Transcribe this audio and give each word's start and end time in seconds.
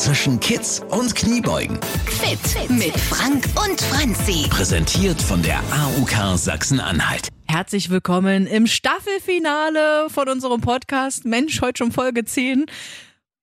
zwischen 0.00 0.40
Kids 0.40 0.80
und 0.88 1.14
Kniebeugen. 1.14 1.78
Fit 2.06 2.70
mit 2.70 2.98
Frank 2.98 3.44
und 3.62 3.78
Franzi. 3.82 4.48
Präsentiert 4.48 5.20
von 5.20 5.42
der 5.42 5.58
AUK 5.58 6.38
Sachsen-Anhalt. 6.38 7.28
Herzlich 7.46 7.90
willkommen 7.90 8.46
im 8.46 8.66
Staffelfinale 8.66 10.08
von 10.08 10.30
unserem 10.30 10.62
Podcast 10.62 11.26
Mensch, 11.26 11.60
heute 11.60 11.84
schon 11.84 11.92
Folge 11.92 12.24
10, 12.24 12.64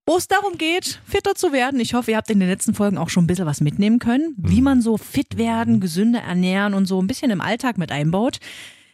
wo 0.08 0.18
es 0.18 0.28
darum 0.28 0.58
geht, 0.58 1.00
fitter 1.06 1.36
zu 1.36 1.54
werden. 1.54 1.80
Ich 1.80 1.94
hoffe, 1.94 2.10
ihr 2.10 2.18
habt 2.18 2.32
in 2.32 2.40
den 2.40 2.50
letzten 2.50 2.74
Folgen 2.74 2.98
auch 2.98 3.10
schon 3.10 3.26
ein 3.26 3.28
bisschen 3.28 3.46
was 3.46 3.62
mitnehmen 3.62 4.00
können, 4.00 4.34
wie 4.38 4.62
man 4.62 4.82
so 4.82 4.98
fit 4.98 5.38
werden, 5.38 5.80
gesünder 5.80 6.22
ernähren 6.22 6.74
und 6.74 6.88
so 6.88 7.00
ein 7.00 7.06
bisschen 7.06 7.30
im 7.30 7.40
Alltag 7.40 7.78
mit 7.78 7.92
einbaut. 7.92 8.40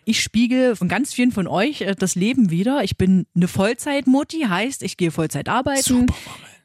Ich 0.04 0.20
spiegel 0.20 0.76
von 0.76 0.90
ganz 0.90 1.14
vielen 1.14 1.32
von 1.32 1.48
euch 1.48 1.80
äh, 1.80 1.96
das 1.98 2.16
Leben 2.16 2.50
wieder. 2.50 2.84
Ich 2.84 2.98
bin 2.98 3.26
eine 3.38 3.48
Vollzeitmutti, 3.48 4.42
heißt, 4.50 4.84
ich 4.84 4.98
gehe 4.98 5.12
Vollzeit 5.12 5.48
arbeiten. 5.48 6.08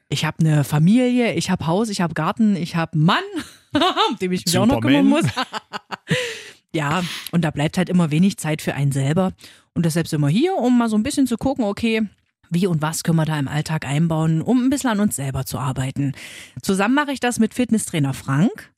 Ich 0.09 0.25
habe 0.25 0.39
eine 0.39 0.63
Familie, 0.63 1.33
ich 1.33 1.51
habe 1.51 1.67
Haus, 1.67 1.89
ich 1.89 2.01
habe 2.01 2.15
Garten, 2.15 2.55
ich 2.55 2.75
habe 2.75 2.93
einen 2.93 3.05
Mann, 3.05 3.23
um 4.09 4.17
den 4.17 4.31
ich 4.31 4.45
mich 4.45 4.57
auch 4.57 4.65
noch 4.65 4.81
kümmern 4.81 5.05
muss. 5.05 5.25
ja, 6.73 7.03
und 7.31 7.43
da 7.43 7.51
bleibt 7.51 7.77
halt 7.77 7.89
immer 7.89 8.09
wenig 8.09 8.37
Zeit 8.37 8.63
für 8.63 8.73
einen 8.73 8.91
selber. 8.91 9.33
Und 9.75 9.85
deshalb 9.85 10.07
sind 10.07 10.21
wir 10.21 10.29
hier, 10.29 10.55
um 10.55 10.79
mal 10.79 10.89
so 10.89 10.97
ein 10.97 11.03
bisschen 11.03 11.27
zu 11.27 11.37
gucken, 11.37 11.63
okay, 11.63 12.07
wie 12.49 12.65
und 12.65 12.81
was 12.81 13.03
können 13.03 13.17
wir 13.17 13.25
da 13.25 13.37
im 13.37 13.47
Alltag 13.47 13.85
einbauen, 13.85 14.41
um 14.41 14.65
ein 14.65 14.71
bisschen 14.71 14.89
an 14.89 14.99
uns 14.99 15.15
selber 15.15 15.45
zu 15.45 15.59
arbeiten. 15.59 16.13
Zusammen 16.63 16.95
mache 16.95 17.11
ich 17.11 17.19
das 17.19 17.37
mit 17.37 17.53
Fitnesstrainer 17.53 18.15
Frank. 18.15 18.71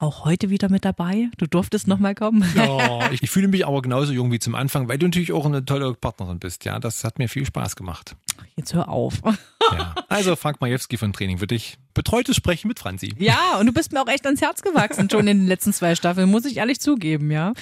Auch 0.00 0.24
heute 0.24 0.48
wieder 0.48 0.68
mit 0.68 0.84
dabei. 0.84 1.28
Du 1.38 1.46
durftest 1.46 1.88
noch 1.88 1.98
mal 1.98 2.14
kommen. 2.14 2.44
Ja, 2.54 3.10
ich, 3.12 3.22
ich 3.24 3.30
fühle 3.30 3.48
mich 3.48 3.66
aber 3.66 3.82
genauso 3.82 4.12
jung 4.12 4.30
wie 4.30 4.38
zum 4.38 4.54
Anfang, 4.54 4.88
weil 4.88 4.96
du 4.96 5.06
natürlich 5.06 5.32
auch 5.32 5.44
eine 5.44 5.64
tolle 5.64 5.92
Partnerin 5.94 6.38
bist. 6.38 6.64
Ja, 6.64 6.78
das 6.78 7.02
hat 7.02 7.18
mir 7.18 7.28
viel 7.28 7.44
Spaß 7.44 7.74
gemacht. 7.74 8.14
Jetzt 8.54 8.74
hör 8.74 8.88
auf. 8.88 9.14
Ja. 9.72 9.94
Also 10.08 10.36
Frank 10.36 10.60
Majewski 10.60 10.96
von 10.96 11.12
Training 11.12 11.38
für 11.38 11.46
dich. 11.46 11.78
Betreutes 11.94 12.36
Sprechen 12.36 12.68
mit 12.68 12.78
Franzi. 12.78 13.12
Ja, 13.18 13.58
und 13.58 13.66
du 13.66 13.72
bist 13.72 13.92
mir 13.92 14.00
auch 14.00 14.08
echt 14.08 14.24
ans 14.24 14.40
Herz 14.40 14.62
gewachsen, 14.62 15.10
schon 15.10 15.26
in 15.26 15.40
den 15.40 15.46
letzten 15.46 15.72
zwei 15.72 15.94
Staffeln, 15.94 16.30
muss 16.30 16.44
ich 16.44 16.56
ehrlich 16.56 16.80
zugeben, 16.80 17.30
ja. 17.30 17.52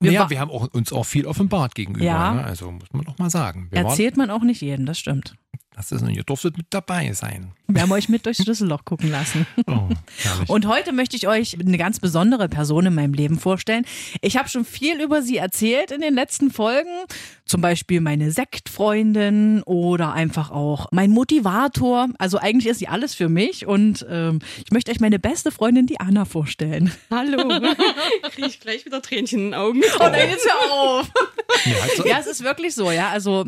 Wir, 0.00 0.12
ja, 0.12 0.28
wir 0.28 0.40
haben 0.40 0.50
auch, 0.50 0.68
uns 0.74 0.92
auch 0.92 1.04
viel 1.04 1.26
offenbart 1.26 1.74
gegenüber. 1.74 2.04
Ja. 2.04 2.34
Ne? 2.34 2.44
Also 2.44 2.70
muss 2.70 2.92
man 2.92 3.04
doch 3.04 3.18
mal 3.18 3.30
sagen. 3.30 3.68
Wir 3.70 3.78
Erzählt 3.78 4.16
man 4.16 4.30
auch 4.30 4.42
nicht 4.42 4.60
jedem, 4.60 4.84
das 4.84 4.98
stimmt. 4.98 5.30
Waren, 5.30 5.38
das 5.76 5.92
ist, 5.92 6.06
ihr 6.06 6.22
durftet 6.22 6.56
mit 6.56 6.66
dabei 6.70 7.12
sein. 7.12 7.52
Wir 7.66 7.80
haben 7.80 7.92
euch 7.92 8.10
mit 8.10 8.26
durchs 8.26 8.42
Schlüsselloch 8.42 8.84
gucken 8.84 9.10
lassen. 9.10 9.46
Oh. 9.66 9.88
Und 10.48 10.66
heute 10.66 10.92
möchte 10.92 11.16
ich 11.16 11.26
euch 11.26 11.58
eine 11.58 11.78
ganz 11.78 11.98
besondere 11.98 12.48
Person 12.48 12.84
in 12.86 12.94
meinem 12.94 13.14
Leben 13.14 13.38
vorstellen. 13.38 13.86
Ich 14.20 14.36
habe 14.36 14.50
schon 14.50 14.66
viel 14.66 15.00
über 15.00 15.22
sie 15.22 15.38
erzählt 15.38 15.90
in 15.90 16.02
den 16.02 16.14
letzten 16.14 16.50
Folgen. 16.50 16.90
Zum 17.46 17.62
Beispiel 17.62 18.02
meine 18.02 18.30
Sektfreundin 18.30 19.62
oder 19.62 20.12
einfach 20.12 20.50
auch 20.50 20.88
mein 20.92 21.10
Motivator. 21.10 22.08
Also 22.18 22.38
eigentlich 22.38 22.66
ist 22.70 22.80
sie 22.80 22.88
alles 22.88 23.14
für 23.14 23.30
mich. 23.30 23.66
Und 23.66 24.04
ähm, 24.10 24.40
ich 24.64 24.70
möchte 24.70 24.90
euch 24.90 25.00
meine 25.00 25.18
beste 25.18 25.50
Freundin, 25.50 25.86
die 25.86 26.00
Anna, 26.00 26.26
vorstellen. 26.26 26.92
Hallo. 27.10 27.48
Kriege 28.30 28.46
ich 28.48 28.60
gleich 28.60 28.84
wieder 28.84 29.00
Tränchen 29.00 29.38
in 29.38 29.44
den 29.46 29.54
Augen. 29.54 29.80
Oh 29.98 30.02
nein, 30.02 30.28
jetzt 30.30 30.46
hör 30.46 30.72
auf! 30.72 31.10
Ja, 31.64 31.72
also, 31.82 32.06
Ja, 32.06 32.18
es 32.18 32.26
ist 32.26 32.44
wirklich 32.44 32.74
so, 32.74 32.90
ja. 32.90 33.08
Also 33.08 33.46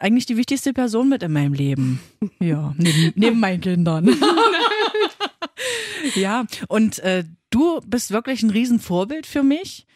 eigentlich 0.00 0.26
die 0.26 0.36
wichtigste 0.36 0.72
Person 0.72 1.08
mit 1.08 1.22
in 1.22 1.32
meinem 1.32 1.52
Leben. 1.52 2.00
Ja, 2.40 2.74
neben, 2.78 3.12
neben 3.14 3.38
meinen 3.50 3.60
Kindern. 3.60 4.16
ja, 6.14 6.44
und 6.68 6.98
äh, 7.00 7.24
du 7.50 7.80
bist 7.86 8.10
wirklich 8.10 8.42
ein 8.42 8.50
Riesenvorbild 8.50 9.26
für 9.26 9.42
mich. 9.42 9.86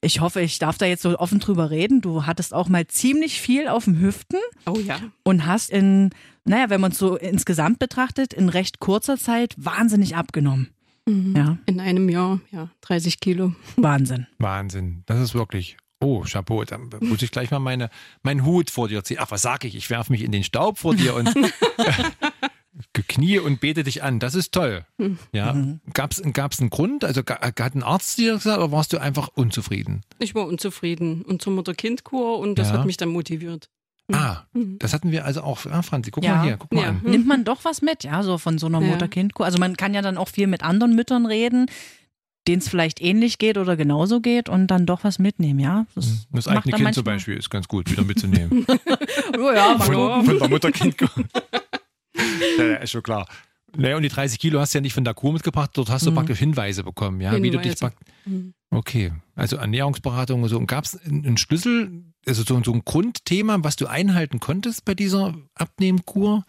Ich 0.00 0.20
hoffe, 0.20 0.42
ich 0.42 0.58
darf 0.58 0.76
da 0.76 0.84
jetzt 0.84 1.02
so 1.02 1.18
offen 1.18 1.40
drüber 1.40 1.70
reden. 1.70 2.02
Du 2.02 2.26
hattest 2.26 2.52
auch 2.52 2.68
mal 2.68 2.86
ziemlich 2.86 3.40
viel 3.40 3.68
auf 3.68 3.84
dem 3.84 3.98
Hüften 3.98 4.38
Oh 4.66 4.76
ja. 4.78 4.98
und 5.22 5.46
hast 5.46 5.70
in, 5.70 6.10
naja, 6.44 6.68
wenn 6.68 6.80
man 6.82 6.92
es 6.92 6.98
so 6.98 7.16
insgesamt 7.16 7.78
betrachtet, 7.78 8.34
in 8.34 8.50
recht 8.50 8.80
kurzer 8.80 9.16
Zeit 9.16 9.54
wahnsinnig 9.56 10.14
abgenommen. 10.16 10.68
Ja, 11.06 11.58
In 11.66 11.80
einem 11.80 12.08
Jahr, 12.08 12.40
ja, 12.50 12.70
30 12.80 13.20
Kilo. 13.20 13.54
Wahnsinn. 13.76 14.26
Wahnsinn. 14.38 15.02
Das 15.04 15.20
ist 15.20 15.34
wirklich. 15.34 15.76
Oh, 16.00 16.22
Chapeau. 16.22 16.64
Da 16.64 16.78
muss 17.00 17.20
ich 17.22 17.30
gleich 17.30 17.50
mal 17.50 17.58
meine, 17.58 17.90
meinen 18.22 18.44
Hut 18.46 18.70
vor 18.70 18.88
dir 18.88 19.04
ziehen. 19.04 19.18
Ach, 19.20 19.30
was 19.30 19.42
sag 19.42 19.64
ich? 19.64 19.74
Ich 19.74 19.90
werfe 19.90 20.12
mich 20.12 20.22
in 20.22 20.32
den 20.32 20.44
Staub 20.44 20.78
vor 20.78 20.94
dir 20.94 21.14
und 21.14 21.28
knie 23.02 23.38
und 23.38 23.60
bete 23.60 23.82
dich 23.82 24.02
an. 24.02 24.20
Das 24.20 24.34
ist 24.34 24.52
toll. 24.52 24.84
Ja. 25.32 25.56
Gab's, 25.92 26.22
gab's 26.32 26.60
einen 26.60 26.70
Grund? 26.70 27.04
Also 27.04 27.22
hat 27.26 27.74
ein 27.74 27.82
Arzt 27.82 28.18
dir 28.18 28.34
gesagt 28.34 28.58
oder 28.58 28.70
warst 28.72 28.92
du 28.92 28.98
einfach 28.98 29.28
unzufrieden? 29.34 30.02
Ich 30.18 30.34
war 30.34 30.46
unzufrieden. 30.46 31.22
Und 31.22 31.42
zur 31.42 31.52
Mutter-Kind-Kur 31.54 32.38
und 32.38 32.58
das 32.58 32.70
Ja. 32.70 32.78
hat 32.78 32.86
mich 32.86 32.96
dann 32.96 33.08
motiviert. 33.10 33.68
Ah, 34.12 34.42
das 34.52 34.92
hatten 34.92 35.10
wir 35.12 35.24
also 35.24 35.40
auch. 35.40 35.64
Ah, 35.66 35.80
Franzi, 35.82 36.10
guck 36.10 36.22
Ja. 36.24 36.36
mal 36.36 36.44
hier, 36.44 36.56
guck 36.58 36.72
mal 36.72 36.82
Ja. 36.82 36.88
an. 36.90 37.00
nimmt 37.04 37.26
man 37.26 37.44
doch 37.44 37.64
was 37.64 37.80
mit, 37.80 38.04
ja, 38.04 38.22
so 38.22 38.36
von 38.36 38.58
so 38.58 38.66
einer 38.66 38.80
Ja. 38.82 38.86
Mutter-Kind-Kur. 38.88 39.46
Also 39.46 39.58
man 39.58 39.76
kann 39.78 39.94
ja 39.94 40.02
dann 40.02 40.18
auch 40.18 40.28
viel 40.28 40.46
mit 40.46 40.62
anderen 40.62 40.94
Müttern 40.94 41.24
reden, 41.24 41.66
denen 42.46 42.58
es 42.58 42.68
vielleicht 42.68 43.00
ähnlich 43.00 43.38
geht 43.38 43.56
oder 43.56 43.74
genauso 43.78 44.20
geht 44.20 44.50
und 44.50 44.66
dann 44.66 44.84
doch 44.84 45.04
was 45.04 45.18
mitnehmen, 45.18 45.58
ja. 45.58 45.86
Das, 45.94 46.04
Mhm. 46.06 46.18
Das 46.32 46.44
macht 46.46 46.56
eigene 46.58 46.70
dann 46.72 46.80
Kind 46.82 46.94
zum 46.96 47.04
Beispiel 47.04 47.36
ist 47.38 47.48
ganz 47.48 47.66
gut, 47.66 47.90
wieder 47.90 48.02
mitzunehmen. 48.04 48.66
Oh 49.38 49.50
ja, 49.54 49.78
von, 49.78 50.24
von 50.26 50.38
der 50.38 50.48
Mutter 50.50 50.70
Kind. 50.70 50.96
ja, 52.58 52.74
ist 52.76 52.90
schon 52.90 53.02
klar. 53.02 53.26
Naja, 53.76 53.96
und 53.96 54.02
die 54.02 54.08
30 54.08 54.38
Kilo 54.38 54.60
hast 54.60 54.72
du 54.72 54.78
ja 54.78 54.82
nicht 54.82 54.92
von 54.94 55.02
der 55.04 55.14
Kur 55.14 55.32
mitgebracht, 55.32 55.70
dort 55.74 55.90
hast 55.90 56.06
du 56.06 56.10
Mhm. 56.12 56.14
praktisch 56.14 56.38
Hinweise 56.38 56.84
bekommen, 56.84 57.20
ja, 57.20 57.32
wie 57.42 57.50
du 57.50 57.58
dich 57.58 57.72
Hinweise. 57.72 57.92
Mhm. 58.24 58.54
Okay, 58.70 59.12
also 59.34 59.56
Ernährungsberatung 59.56 60.42
und 60.42 60.48
so. 60.48 60.58
Und 60.58 60.66
gab 60.66 60.84
es 60.84 60.96
einen 61.04 61.36
Schlüssel, 61.36 62.04
also 62.26 62.42
so, 62.44 62.62
so 62.64 62.72
ein 62.72 62.82
Grundthema, 62.84 63.58
was 63.62 63.76
du 63.76 63.86
einhalten 63.86 64.38
konntest 64.40 64.84
bei 64.84 64.94
dieser 64.94 65.34
Abnehmkur? 65.54 66.44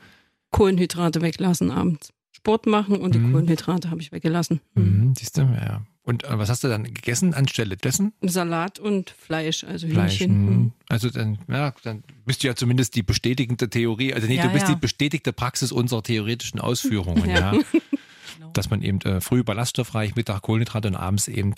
Kohlenhydrate 0.52 1.22
weglassen 1.22 1.72
abends. 1.72 2.12
Sport 2.32 2.66
machen 2.68 2.98
und 2.98 3.16
die 3.16 3.20
Mhm. 3.20 3.32
Kohlenhydrate 3.34 3.90
habe 3.90 4.02
ich 4.02 4.12
weggelassen. 4.12 4.62
Mhm. 4.76 4.84
Mhm, 5.08 5.16
siehst 5.16 5.38
du, 5.38 5.42
ja. 5.42 5.82
Und 6.06 6.24
äh, 6.24 6.38
was 6.38 6.50
hast 6.50 6.64
du 6.64 6.68
dann 6.68 6.84
gegessen 6.84 7.34
anstelle 7.34 7.78
dessen? 7.78 8.14
Salat 8.22 8.78
und 8.80 9.10
Fleisch, 9.10 9.64
also 9.64 9.88
Fleisch. 9.88 10.20
Hühnchen. 10.20 10.46
mhm. 10.46 10.52
Mhm. 10.56 10.72
Also 10.88 11.10
dann, 11.10 11.40
ja, 11.50 11.74
dann 11.84 12.04
bist 12.26 12.44
du 12.44 12.48
ja 12.48 12.56
zumindest 12.56 12.96
die 12.96 13.02
bestätigende 13.04 13.70
Theorie, 13.70 14.14
also 14.14 14.28
nee, 14.28 14.36
Ja, 14.38 14.44
du 14.44 14.50
bist 14.54 14.68
ja. 14.68 14.76
die 14.76 14.80
bestätigte 14.80 15.34
Praxis 15.34 15.72
unserer 15.72 16.04
theoretischen 16.04 16.60
Ausführungen, 16.60 17.28
ja. 17.30 17.54
Ja. 17.56 17.60
Dass 18.54 18.70
man 18.70 18.82
eben 18.84 19.02
äh, 19.02 19.20
früh 19.20 19.44
ballaststoffreich, 19.44 20.16
Mittag 20.16 20.44
Kohlenhydrate 20.44 20.88
und 20.90 20.96
abends 20.96 21.28
eben 21.28 21.56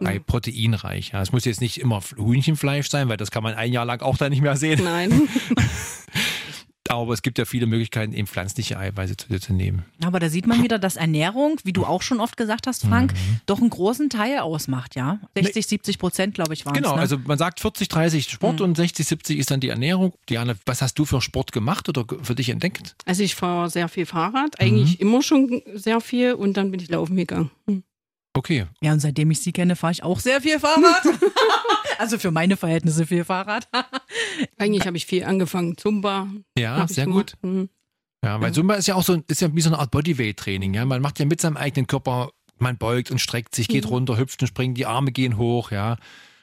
Ei, 0.00 0.14
Ja. 0.14 0.20
proteinreich. 0.24 1.10
Ja, 1.12 1.20
es 1.20 1.32
muss 1.32 1.44
jetzt 1.44 1.60
nicht 1.60 1.80
immer 1.80 2.00
Hühnchenfleisch 2.16 2.88
sein, 2.88 3.08
weil 3.08 3.16
das 3.16 3.32
kann 3.32 3.42
man 3.42 3.54
ein 3.54 3.72
Jahr 3.72 3.84
lang 3.84 4.00
auch 4.00 4.16
dann 4.16 4.30
nicht 4.30 4.42
mehr 4.42 4.56
sehen. 4.56 4.80
Nein. 4.84 5.10
Aber 6.88 7.12
es 7.12 7.22
gibt 7.22 7.38
ja 7.38 7.44
viele 7.44 7.66
Möglichkeiten, 7.66 8.12
eben 8.12 8.26
pflanzliche 8.26 8.78
Eiweiße 8.78 9.16
zu 9.16 9.28
dir 9.28 9.40
zu 9.40 9.52
nehmen. 9.52 9.84
Aber 10.02 10.18
da 10.20 10.28
sieht 10.28 10.46
man 10.46 10.62
wieder, 10.62 10.78
dass 10.78 10.96
Ernährung, 10.96 11.58
wie 11.64 11.72
du 11.72 11.84
auch 11.84 12.02
schon 12.02 12.18
oft 12.20 12.36
gesagt 12.36 12.66
hast, 12.66 12.82
Frank, 12.86 13.12
Mhm. 13.12 13.40
doch 13.46 13.60
einen 13.60 13.70
großen 13.70 14.08
Teil 14.10 14.38
ausmacht, 14.38 14.94
ja. 14.96 15.20
60, 15.36 15.66
70 15.66 15.98
Prozent, 15.98 16.34
glaube 16.34 16.54
ich, 16.54 16.64
waren 16.66 16.74
es. 16.74 16.80
Genau, 16.82 16.94
ne? 16.94 17.00
also 17.00 17.18
man 17.26 17.36
sagt 17.38 17.60
40, 17.60 17.88
30 17.88 18.30
Sport 18.30 18.60
und 18.60 18.76
60, 18.76 19.06
70 19.06 19.38
ist 19.38 19.50
dann 19.50 19.60
die 19.60 19.68
Ernährung. 19.68 20.14
Diana, 20.28 20.54
was 20.66 20.82
hast 20.82 20.98
du 20.98 21.04
für 21.04 21.20
Sport 21.20 21.52
gemacht 21.52 21.88
oder 21.88 22.04
für 22.22 22.34
dich 22.34 22.48
entdeckt? 22.48 22.94
Also 23.04 23.22
ich 23.22 23.34
fahre 23.34 23.68
sehr 23.70 23.88
viel 23.88 24.06
Fahrrad, 24.06 24.58
eigentlich 24.60 24.98
Mhm. 24.98 25.06
immer 25.08 25.22
schon 25.22 25.62
sehr 25.74 26.00
viel 26.00 26.32
und 26.34 26.56
dann 26.56 26.70
bin 26.70 26.80
ich 26.80 26.88
laufen 26.88 27.16
gegangen. 27.16 27.50
Mhm. 27.66 27.82
Okay, 28.34 28.66
Ja, 28.80 28.92
und 28.92 29.00
seitdem 29.00 29.30
ich 29.32 29.40
sie 29.40 29.52
kenne, 29.52 29.74
fahre 29.74 29.92
ich 29.92 30.02
auch 30.04 30.20
sehr 30.20 30.40
viel 30.40 30.60
Fahrrad. 30.60 31.02
also 31.98 32.18
für 32.18 32.30
meine 32.30 32.56
Verhältnisse 32.56 33.06
viel 33.06 33.24
Fahrrad. 33.24 33.68
Eigentlich 34.58 34.86
habe 34.86 34.96
ich 34.96 35.06
viel 35.06 35.24
angefangen. 35.24 35.76
Zumba. 35.76 36.28
ja, 36.56 36.86
sehr 36.88 37.06
gut. 37.06 37.34
Mhm. 37.42 37.68
Ja, 38.24 38.40
weil 38.40 38.52
Zumba 38.52 38.74
ist 38.74 38.88
ja 38.88 38.94
auch 38.94 39.02
so, 39.04 39.22
ist 39.28 39.40
ja 39.40 39.54
wie 39.54 39.60
so 39.60 39.70
eine 39.70 39.78
Art 39.78 39.90
Bodyweight-Training. 39.90 40.74
Ja, 40.74 40.84
man 40.84 41.00
macht 41.00 41.18
ja 41.18 41.24
mit 41.24 41.40
seinem 41.40 41.56
eigenen 41.56 41.86
Körper, 41.86 42.30
man 42.56 42.76
beugt 42.76 43.10
und 43.10 43.20
streckt 43.20 43.54
sich, 43.54 43.68
geht 43.68 43.88
runter, 43.88 44.16
hüpft 44.16 44.42
und 44.42 44.48
springt, 44.48 44.76
die 44.76 44.86
Arme 44.86 45.12
gehen 45.12 45.36
hoch. 45.36 45.70
Ja, 45.70 45.96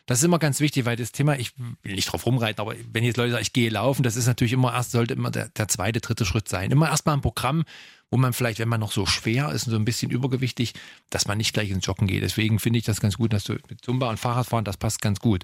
das 0.05 0.19
ist 0.19 0.23
immer 0.23 0.39
ganz 0.39 0.59
wichtig, 0.59 0.85
weil 0.85 0.95
das 0.95 1.11
Thema, 1.11 1.37
ich 1.37 1.51
will 1.83 1.95
nicht 1.95 2.11
drauf 2.11 2.25
rumreiten, 2.25 2.61
aber 2.61 2.75
wenn 2.91 3.03
jetzt 3.03 3.17
Leute 3.17 3.31
sagen, 3.31 3.41
ich 3.41 3.53
gehe 3.53 3.69
laufen, 3.69 4.03
das 4.03 4.15
ist 4.15 4.27
natürlich 4.27 4.53
immer 4.53 4.73
erst, 4.73 4.91
sollte 4.91 5.13
immer 5.15 5.31
der, 5.31 5.49
der 5.49 5.67
zweite, 5.67 5.99
dritte 5.99 6.25
Schritt 6.25 6.47
sein. 6.47 6.71
Immer 6.71 6.89
erstmal 6.89 7.15
ein 7.15 7.21
Programm, 7.21 7.63
wo 8.11 8.17
man 8.17 8.33
vielleicht, 8.33 8.59
wenn 8.59 8.69
man 8.69 8.79
noch 8.79 8.91
so 8.91 9.07
schwer 9.07 9.51
ist 9.51 9.65
und 9.65 9.71
so 9.71 9.77
ein 9.77 9.85
bisschen 9.85 10.11
übergewichtig, 10.11 10.73
dass 11.09 11.27
man 11.27 11.39
nicht 11.39 11.53
gleich 11.53 11.71
ins 11.71 11.85
Joggen 11.85 12.07
geht. 12.07 12.21
Deswegen 12.21 12.59
finde 12.59 12.77
ich 12.79 12.85
das 12.85 13.01
ganz 13.01 13.17
gut, 13.17 13.33
dass 13.33 13.45
du 13.45 13.53
mit 13.67 13.81
Zumba 13.83 14.09
und 14.09 14.17
Fahrradfahren, 14.19 14.63
das 14.63 14.77
passt 14.77 15.01
ganz 15.01 15.19
gut. 15.19 15.43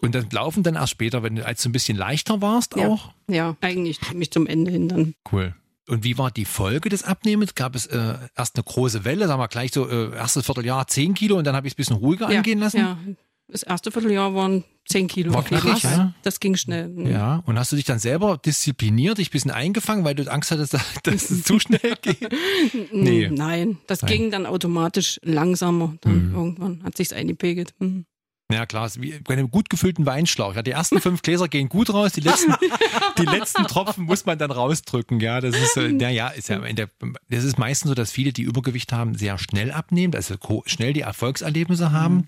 Und 0.00 0.14
das 0.14 0.24
Laufen 0.32 0.62
dann 0.62 0.76
erst 0.76 0.92
später, 0.92 1.22
wenn 1.22 1.36
du 1.36 1.44
als 1.46 1.62
du 1.62 1.68
ein 1.68 1.72
bisschen 1.72 1.98
leichter 1.98 2.40
warst 2.40 2.76
Ja. 2.76 2.88
auch. 2.88 3.12
Ja, 3.28 3.56
eigentlich 3.60 4.00
ziemlich 4.00 4.30
zum 4.30 4.46
Ende 4.46 4.70
hin 4.70 4.88
dann. 4.88 5.14
Cool. 5.30 5.54
Und 5.88 6.04
wie 6.04 6.16
war 6.16 6.30
die 6.30 6.44
Folge 6.46 6.88
des 6.88 7.02
Abnehmens? 7.02 7.54
Gab 7.54 7.74
es 7.74 7.86
äh, 7.86 8.14
erst 8.36 8.56
eine 8.56 8.64
große 8.64 9.04
Welle, 9.04 9.26
sagen 9.26 9.40
wir 9.40 9.48
gleich 9.48 9.72
so, 9.72 9.88
äh, 9.88 10.14
erstes 10.14 10.46
Vierteljahr 10.46 10.86
10 10.86 11.14
Kilo 11.14 11.36
und 11.36 11.44
dann 11.44 11.54
habe 11.56 11.66
ich 11.66 11.72
es 11.72 11.74
ein 11.74 11.82
bisschen 11.82 11.96
ruhiger 11.96 12.30
ja, 12.30 12.38
angehen 12.38 12.60
lassen? 12.60 12.78
Ja. 12.78 12.98
Das 13.50 13.62
erste 13.62 13.90
Vierteljahr 13.90 14.34
waren 14.34 14.64
10 14.88 15.08
Kilo. 15.08 15.34
War 15.34 15.42
krass, 15.44 15.82
ja? 15.82 16.12
Das 16.22 16.40
ging 16.40 16.56
schnell. 16.56 16.88
Mhm. 16.88 17.06
Ja, 17.10 17.42
und 17.46 17.58
hast 17.58 17.72
du 17.72 17.76
dich 17.76 17.84
dann 17.84 17.98
selber 17.98 18.38
diszipliniert, 18.38 19.18
dich 19.18 19.28
ein 19.28 19.32
bisschen 19.32 19.50
eingefangen, 19.50 20.04
weil 20.04 20.14
du 20.14 20.30
Angst 20.30 20.50
hattest, 20.50 20.74
dass 21.02 21.30
es 21.30 21.42
zu 21.42 21.58
schnell 21.58 21.94
geht? 22.02 22.28
Nee. 22.92 23.28
Nein, 23.32 23.78
das 23.86 24.02
Nein. 24.02 24.10
ging 24.10 24.30
dann 24.30 24.46
automatisch 24.46 25.18
langsamer. 25.22 25.94
Dann 26.00 26.28
Mhm. 26.30 26.34
irgendwann 26.34 26.82
hat 26.84 26.96
sich's 26.96 27.12
eingepegelt. 27.12 27.74
Mhm. 27.78 28.04
Ja, 28.52 28.66
klar, 28.66 28.86
ist 28.86 29.00
wie 29.00 29.16
bei 29.20 29.34
einem 29.34 29.48
gut 29.50 29.70
gefüllten 29.70 30.06
Weinschlauch. 30.06 30.56
Ja, 30.56 30.62
die 30.62 30.72
ersten 30.72 31.00
fünf 31.00 31.22
Gläser 31.22 31.46
gehen 31.46 31.68
gut 31.68 31.92
raus, 31.94 32.12
die 32.12 32.20
letzten, 32.20 32.52
die 33.18 33.24
letzten 33.24 33.62
Tropfen 33.64 34.04
muss 34.04 34.26
man 34.26 34.38
dann 34.38 34.50
rausdrücken. 34.50 35.20
Ja, 35.20 35.40
das 35.40 35.56
ist, 35.56 35.76
äh, 35.76 35.92
naja, 35.92 36.28
ist 36.28 36.48
ja, 36.48 36.58
in 36.64 36.74
der, 36.74 36.88
das 37.28 37.44
ist 37.44 37.58
meistens 37.58 37.90
so, 37.90 37.94
dass 37.94 38.10
viele, 38.10 38.32
die 38.32 38.42
Übergewicht 38.42 38.92
haben, 38.92 39.14
sehr 39.14 39.38
schnell 39.38 39.70
abnehmen, 39.70 40.14
also 40.16 40.34
schnell 40.66 40.92
die 40.92 41.02
Erfolgserlebnisse 41.02 41.92
haben. 41.92 42.26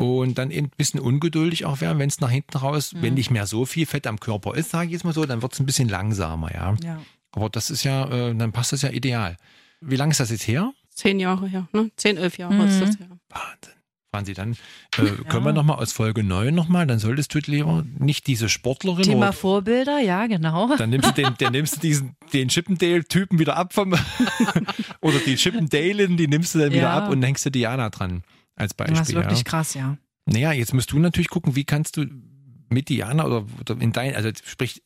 Und 0.00 0.38
dann 0.38 0.50
eben 0.50 0.68
ein 0.68 0.72
bisschen 0.76 0.98
ungeduldig 1.00 1.64
auch 1.66 1.80
werden, 1.80 1.98
wenn 1.98 2.08
es 2.08 2.20
nach 2.20 2.30
hinten 2.30 2.56
raus, 2.56 2.94
wenn 3.00 3.14
nicht 3.14 3.30
mehr 3.30 3.46
so 3.46 3.66
viel 3.66 3.84
Fett 3.86 4.06
am 4.06 4.18
Körper 4.18 4.54
ist, 4.54 4.70
sage 4.70 4.86
ich 4.86 4.92
jetzt 4.92 5.04
mal 5.04 5.12
so, 5.12 5.24
dann 5.26 5.42
wird 5.42 5.52
es 5.52 5.60
ein 5.60 5.66
bisschen 5.66 5.88
langsamer, 5.88 6.52
ja. 6.54 6.74
Ja. 6.82 7.00
Aber 7.32 7.50
das 7.50 7.70
ist 7.70 7.84
ja, 7.84 8.08
äh, 8.10 8.34
dann 8.34 8.50
passt 8.52 8.72
das 8.72 8.82
ja 8.82 8.90
ideal. 8.90 9.36
Wie 9.80 9.96
lange 9.96 10.10
ist 10.12 10.20
das 10.20 10.30
jetzt 10.30 10.48
her? 10.48 10.72
Zehn 10.94 11.20
Jahre 11.20 11.46
her, 11.48 11.68
ne? 11.72 11.90
Zehn, 11.96 12.16
elf 12.16 12.38
Jahre 12.38 12.54
Mhm. 12.54 12.60
ist 12.62 12.80
das 12.80 12.98
her. 12.98 13.08
Wahnsinn. 13.28 13.74
Franzi, 14.12 14.34
dann 14.34 14.52
äh, 14.98 15.02
können 15.28 15.44
wir 15.44 15.52
nochmal 15.52 15.78
aus 15.78 15.92
Folge 15.92 16.24
9 16.24 16.52
nochmal, 16.54 16.86
dann 16.86 16.98
solltest 16.98 17.32
du 17.34 17.38
lieber 17.46 17.84
nicht 17.98 18.26
diese 18.26 18.48
Sportlerin 18.48 19.04
Thema 19.04 19.18
oder, 19.28 19.32
Vorbilder, 19.32 20.00
ja, 20.00 20.26
genau. 20.26 20.74
dann 20.76 20.90
nimmst 20.90 21.10
du 21.16 21.22
den, 21.22 21.34
dann 21.38 21.52
nimmst 21.52 21.76
du 21.76 21.80
diesen, 21.80 22.16
den 22.32 22.48
Chippendale-Typen 22.48 23.38
wieder 23.38 23.56
ab 23.56 23.72
vom, 23.72 23.94
oder 25.00 25.18
die 25.24 25.36
Chippendalen, 25.36 26.16
die 26.16 26.26
nimmst 26.26 26.54
du 26.54 26.58
dann 26.58 26.70
wieder 26.72 26.82
Ja. 26.82 26.96
ab 27.04 27.10
und 27.10 27.22
hängst 27.22 27.46
du 27.46 27.50
Diana 27.50 27.90
dran 27.90 28.22
als 28.60 28.74
Beispiel. 28.74 28.98
Das 28.98 29.08
ist 29.08 29.14
wirklich 29.14 29.38
ja. 29.38 29.44
krass, 29.44 29.74
ja. 29.74 29.96
Naja, 30.26 30.52
jetzt 30.52 30.74
musst 30.74 30.92
du 30.92 30.98
natürlich 30.98 31.28
gucken, 31.28 31.56
wie 31.56 31.64
kannst 31.64 31.96
du 31.96 32.06
mit 32.68 32.88
Diana 32.88 33.24
oder, 33.24 33.44
oder 33.60 33.80
in 33.80 33.92
dein, 33.92 34.14
also 34.14 34.30
sprich, 34.44 34.82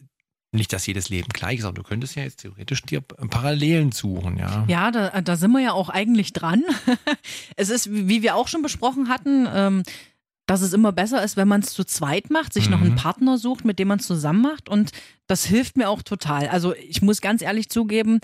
nicht, 0.52 0.72
dass 0.72 0.86
jedes 0.86 1.08
Leben 1.08 1.28
gleich 1.32 1.58
ist, 1.58 1.64
aber 1.64 1.74
du 1.74 1.82
könntest 1.82 2.14
ja 2.14 2.22
jetzt 2.22 2.40
theoretisch 2.40 2.82
dir 2.82 3.00
Parallelen 3.00 3.92
suchen, 3.92 4.38
ja. 4.38 4.64
Ja, 4.68 4.90
da, 4.90 5.20
da 5.20 5.36
sind 5.36 5.50
wir 5.50 5.60
ja 5.60 5.72
auch 5.72 5.88
eigentlich 5.88 6.32
dran. 6.32 6.62
es 7.56 7.70
ist, 7.70 7.92
wie 7.92 8.22
wir 8.22 8.36
auch 8.36 8.46
schon 8.46 8.62
besprochen 8.62 9.08
hatten, 9.08 9.48
ähm, 9.52 9.82
dass 10.46 10.60
es 10.60 10.72
immer 10.72 10.92
besser 10.92 11.24
ist, 11.24 11.36
wenn 11.36 11.48
man 11.48 11.62
es 11.62 11.72
zu 11.72 11.84
zweit 11.84 12.30
macht, 12.30 12.52
sich 12.52 12.70
noch 12.70 12.80
einen 12.80 12.92
Mhm. 12.92 12.96
Partner 12.96 13.38
sucht, 13.38 13.64
mit 13.64 13.78
dem 13.78 13.88
man 13.88 13.98
es 13.98 14.06
zusammen 14.06 14.42
macht. 14.42 14.68
Und 14.68 14.92
das 15.26 15.44
hilft 15.44 15.76
mir 15.76 15.88
auch 15.88 16.02
total. 16.02 16.48
Also 16.48 16.74
ich 16.74 17.02
muss 17.02 17.20
ganz 17.20 17.42
ehrlich 17.42 17.68
zugeben, 17.70 18.20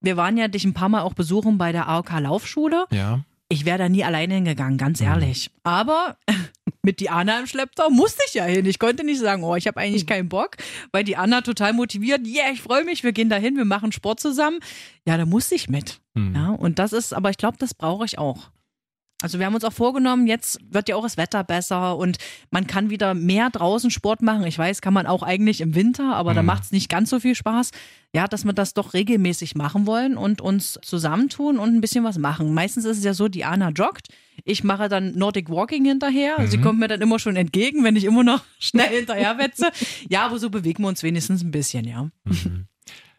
wir 0.00 0.16
waren 0.16 0.36
ja 0.36 0.48
dich 0.48 0.64
ein 0.64 0.74
paar 0.74 0.88
Mal 0.88 1.02
auch 1.02 1.14
besuchen 1.14 1.58
bei 1.58 1.72
der 1.72 1.88
AOK 1.88 2.20
Laufschule. 2.20 2.86
Ja. 2.90 3.24
Ich 3.50 3.64
wäre 3.64 3.78
da 3.78 3.88
nie 3.88 4.04
alleine 4.04 4.34
hingegangen, 4.34 4.76
ganz 4.76 5.00
Mhm. 5.00 5.06
ehrlich. 5.06 5.50
Aber 5.64 6.18
mit 6.82 7.00
Diana 7.00 7.40
im 7.40 7.46
Schlepptau 7.46 7.88
musste 7.90 8.22
ich 8.28 8.34
ja 8.34 8.44
hin. 8.44 8.66
Ich 8.66 8.78
konnte 8.78 9.04
nicht 9.04 9.20
sagen, 9.20 9.42
oh, 9.42 9.56
ich 9.56 9.66
habe 9.66 9.80
eigentlich 9.80 10.06
keinen 10.06 10.28
Bock, 10.28 10.56
weil 10.92 11.02
die 11.04 11.16
Anna 11.16 11.40
total 11.40 11.72
motiviert, 11.72 12.26
yeah, 12.26 12.50
ich 12.52 12.60
freue 12.60 12.84
mich, 12.84 13.04
wir 13.04 13.12
gehen 13.12 13.30
dahin, 13.30 13.56
wir 13.56 13.64
machen 13.64 13.90
Sport 13.92 14.20
zusammen. 14.20 14.58
Ja, 15.06 15.16
da 15.16 15.24
musste 15.24 15.54
ich 15.54 15.68
mit. 15.68 16.00
Hm. 16.14 16.34
Ja, 16.34 16.50
und 16.50 16.78
das 16.78 16.92
ist, 16.92 17.14
aber 17.14 17.30
ich 17.30 17.38
glaube, 17.38 17.56
das 17.58 17.72
brauche 17.74 18.04
ich 18.04 18.18
auch. 18.18 18.50
Also 19.20 19.40
wir 19.40 19.46
haben 19.46 19.54
uns 19.56 19.64
auch 19.64 19.72
vorgenommen, 19.72 20.28
jetzt 20.28 20.58
wird 20.70 20.88
ja 20.88 20.94
auch 20.94 21.02
das 21.02 21.16
Wetter 21.16 21.42
besser 21.42 21.96
und 21.96 22.18
man 22.52 22.68
kann 22.68 22.88
wieder 22.88 23.14
mehr 23.14 23.50
draußen 23.50 23.90
Sport 23.90 24.22
machen. 24.22 24.44
Ich 24.46 24.56
weiß, 24.56 24.80
kann 24.80 24.94
man 24.94 25.06
auch 25.08 25.24
eigentlich 25.24 25.60
im 25.60 25.74
Winter, 25.74 26.14
aber 26.14 26.34
da 26.34 26.42
Mhm. 26.42 26.46
macht 26.46 26.62
es 26.62 26.70
nicht 26.70 26.88
ganz 26.88 27.10
so 27.10 27.18
viel 27.18 27.34
Spaß. 27.34 27.72
Ja, 28.14 28.28
dass 28.28 28.44
wir 28.44 28.52
das 28.52 28.74
doch 28.74 28.94
regelmäßig 28.94 29.56
machen 29.56 29.86
wollen 29.88 30.16
und 30.16 30.40
uns 30.40 30.78
zusammentun 30.82 31.58
und 31.58 31.74
ein 31.74 31.80
bisschen 31.80 32.04
was 32.04 32.16
machen. 32.16 32.54
Meistens 32.54 32.84
ist 32.84 32.98
es 32.98 33.04
ja 33.04 33.12
so, 33.12 33.26
die 33.28 33.44
Anna 33.44 33.70
joggt, 33.70 34.06
ich 34.44 34.62
mache 34.62 34.88
dann 34.88 35.12
Nordic 35.18 35.50
Walking 35.50 35.84
hinterher. 35.84 36.36
Sie 36.46 36.58
Mhm. 36.58 36.62
kommt 36.62 36.78
mir 36.78 36.86
dann 36.88 37.00
immer 37.00 37.18
schon 37.18 37.34
entgegen, 37.34 37.82
wenn 37.82 37.96
ich 37.96 38.04
immer 38.04 38.22
noch 38.22 38.42
schnell 38.60 38.88
hinterher 38.96 39.36
wetze. 39.36 39.68
Ja, 40.08 40.26
aber 40.26 40.38
so 40.38 40.48
bewegen 40.48 40.84
wir 40.84 40.88
uns 40.88 41.02
wenigstens 41.02 41.42
ein 41.42 41.50
bisschen, 41.50 41.84
ja. 41.86 42.08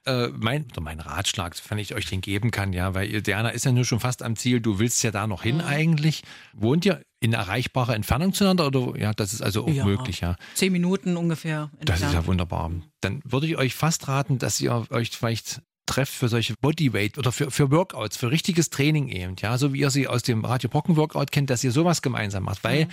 Äh, 0.09 0.31
mein, 0.37 0.65
oder 0.71 0.81
mein 0.81 0.99
Ratschlag, 0.99 1.55
wenn 1.69 1.77
ich 1.77 1.95
euch 1.95 2.05
den 2.07 2.21
geben 2.21 2.51
kann, 2.51 2.73
ja, 2.73 2.93
weil 2.93 3.21
Diana 3.21 3.49
ist 3.49 3.65
ja 3.65 3.71
nur 3.71 3.85
schon 3.85 3.99
fast 3.99 4.23
am 4.23 4.35
Ziel, 4.35 4.59
du 4.61 4.79
willst 4.79 5.03
ja 5.03 5.11
da 5.11 5.27
noch 5.27 5.43
hin 5.43 5.61
eigentlich. 5.61 6.23
Wohnt 6.53 6.85
ihr 6.85 7.01
in 7.21 7.33
erreichbarer 7.33 7.95
Entfernung 7.95 8.33
zueinander 8.33 8.67
oder 8.67 8.97
ja, 8.99 9.13
das 9.13 9.33
ist 9.33 9.41
also 9.41 9.65
auch 9.65 9.69
Ja. 9.69 9.85
möglich, 9.85 10.21
ja. 10.21 10.35
Zehn 10.55 10.71
Minuten 10.71 11.17
ungefähr. 11.17 11.69
Das 11.83 11.97
ist 11.97 12.01
ja 12.01 12.07
entfernt. 12.07 12.27
wunderbar. 12.27 12.71
Dann 13.01 13.21
würde 13.25 13.47
ich 13.47 13.57
euch 13.57 13.75
fast 13.75 14.07
raten, 14.07 14.37
dass 14.39 14.59
ihr 14.61 14.85
euch 14.91 15.11
vielleicht 15.11 15.61
trefft 15.85 16.13
für 16.13 16.27
solche 16.29 16.53
Bodyweight 16.61 17.17
oder 17.17 17.31
für, 17.31 17.49
für 17.51 17.71
Workouts, 17.71 18.15
für 18.15 18.29
richtiges 18.31 18.69
Training 18.69 19.07
eben, 19.09 19.35
ja, 19.39 19.57
so 19.57 19.73
wie 19.73 19.79
ihr 19.79 19.89
sie 19.89 20.07
aus 20.07 20.23
dem 20.23 20.45
Radio 20.45 20.69
Brocken 20.69 20.95
Workout 20.97 21.31
kennt, 21.31 21.49
dass 21.49 21.63
ihr 21.63 21.71
sowas 21.71 22.01
gemeinsam 22.01 22.43
macht, 22.43 22.63
weil 22.63 22.87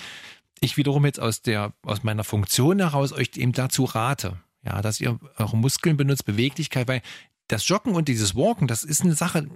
ich 0.60 0.78
wiederum 0.78 1.04
jetzt 1.04 1.20
aus 1.20 1.42
der, 1.42 1.74
aus 1.82 2.02
meiner 2.02 2.24
Funktion 2.24 2.78
heraus 2.78 3.12
euch 3.12 3.30
eben 3.36 3.52
dazu 3.52 3.84
rate, 3.84 4.38
ja, 4.66 4.82
dass 4.82 5.00
ihr 5.00 5.18
eure 5.38 5.56
Muskeln 5.56 5.96
benutzt, 5.96 6.24
Beweglichkeit, 6.24 6.88
weil 6.88 7.02
das 7.48 7.66
Joggen 7.68 7.94
und 7.94 8.08
dieses 8.08 8.34
Walken, 8.34 8.66
das 8.66 8.84
ist 8.84 9.02
eine 9.02 9.14
Sache, 9.14 9.48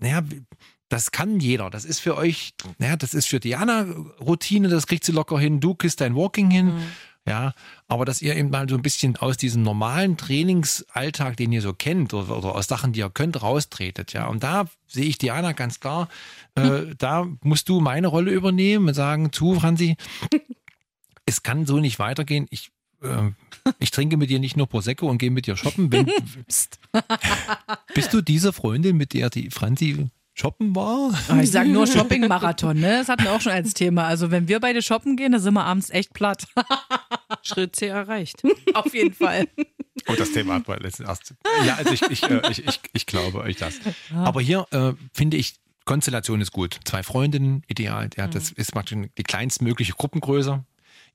naja, 0.00 0.22
das 0.88 1.10
kann 1.10 1.40
jeder. 1.40 1.70
Das 1.70 1.84
ist 1.84 2.00
für 2.00 2.16
euch, 2.16 2.54
naja, 2.78 2.96
das 2.96 3.14
ist 3.14 3.28
für 3.28 3.40
Diana 3.40 3.86
Routine, 4.20 4.68
das 4.68 4.86
kriegt 4.86 5.04
sie 5.04 5.12
locker 5.12 5.38
hin. 5.38 5.60
Du 5.60 5.74
kriegst 5.74 6.00
dein 6.00 6.16
Walking 6.16 6.50
hin. 6.50 6.72
Ja, 7.24 7.54
aber 7.86 8.04
dass 8.04 8.20
ihr 8.20 8.34
eben 8.34 8.50
mal 8.50 8.68
so 8.68 8.74
ein 8.74 8.82
bisschen 8.82 9.16
aus 9.16 9.36
diesem 9.36 9.62
normalen 9.62 10.16
Trainingsalltag, 10.16 11.36
den 11.36 11.52
ihr 11.52 11.62
so 11.62 11.72
kennt, 11.72 12.12
oder, 12.14 12.36
oder 12.36 12.56
aus 12.56 12.66
Sachen, 12.66 12.92
die 12.92 12.98
ihr 12.98 13.10
könnt, 13.10 13.40
raustretet. 13.40 14.12
Ja, 14.12 14.26
und 14.26 14.42
da 14.42 14.64
sehe 14.88 15.04
ich 15.04 15.18
Diana 15.18 15.52
ganz 15.52 15.78
klar, 15.78 16.08
äh, 16.56 16.86
da 16.98 17.28
musst 17.42 17.68
du 17.68 17.80
meine 17.80 18.08
Rolle 18.08 18.32
übernehmen 18.32 18.88
und 18.88 18.94
sagen, 18.94 19.32
zu, 19.32 19.54
Franzi, 19.54 19.96
es 21.26 21.44
kann 21.44 21.64
so 21.64 21.78
nicht 21.78 22.00
weitergehen. 22.00 22.48
Ich, 22.50 22.72
ich 23.78 23.90
trinke 23.90 24.16
mit 24.16 24.30
dir 24.30 24.38
nicht 24.38 24.56
nur 24.56 24.66
Prosecco 24.66 25.08
und 25.08 25.18
gehe 25.18 25.30
mit 25.30 25.46
dir 25.46 25.56
shoppen. 25.56 25.92
Wenn, 25.92 26.06
bist 27.94 28.12
du 28.12 28.20
diese 28.22 28.52
Freundin, 28.52 28.96
mit 28.96 29.12
der 29.12 29.30
die 29.30 29.50
Franzi 29.50 30.08
shoppen 30.34 30.74
war? 30.74 31.12
Aber 31.28 31.42
Ich 31.42 31.50
sage 31.50 31.68
nur 31.68 31.86
Shopping-Marathon, 31.86 32.78
ne? 32.78 32.98
Das 32.98 33.08
hatten 33.08 33.24
wir 33.24 33.32
auch 33.32 33.40
schon 33.40 33.52
als 33.52 33.74
Thema. 33.74 34.06
Also 34.06 34.30
wenn 34.30 34.48
wir 34.48 34.60
beide 34.60 34.82
shoppen 34.82 35.16
gehen, 35.16 35.32
dann 35.32 35.40
sind 35.40 35.54
wir 35.54 35.64
abends 35.64 35.90
echt 35.90 36.12
platt. 36.14 36.46
Schritt 37.42 37.76
C 37.76 37.86
erreicht. 37.88 38.42
Auf 38.74 38.94
jeden 38.94 39.14
Fall. 39.14 39.48
Oh, 40.08 40.14
das 40.16 40.32
Thema 40.32 40.54
hat 40.54 40.68
man 40.68 40.80
letztens 40.80 41.08
erst. 41.08 41.34
Ja, 41.66 41.76
also 41.76 41.92
ich, 41.92 42.02
ich, 42.02 42.22
äh, 42.24 42.40
ich, 42.50 42.66
ich, 42.66 42.80
ich 42.92 43.06
glaube 43.06 43.40
euch 43.40 43.56
das. 43.56 43.74
Aber 44.14 44.40
hier 44.40 44.66
äh, 44.70 44.92
finde 45.12 45.36
ich, 45.36 45.54
Konstellation 45.84 46.40
ist 46.40 46.52
gut. 46.52 46.78
Zwei 46.84 47.02
Freundinnen, 47.02 47.62
ideal. 47.68 48.08
Ja, 48.16 48.26
das 48.26 48.52
ist 48.52 48.72
praktisch 48.72 48.98
die 49.18 49.22
kleinstmögliche 49.22 49.92
Gruppengröße. 49.92 50.64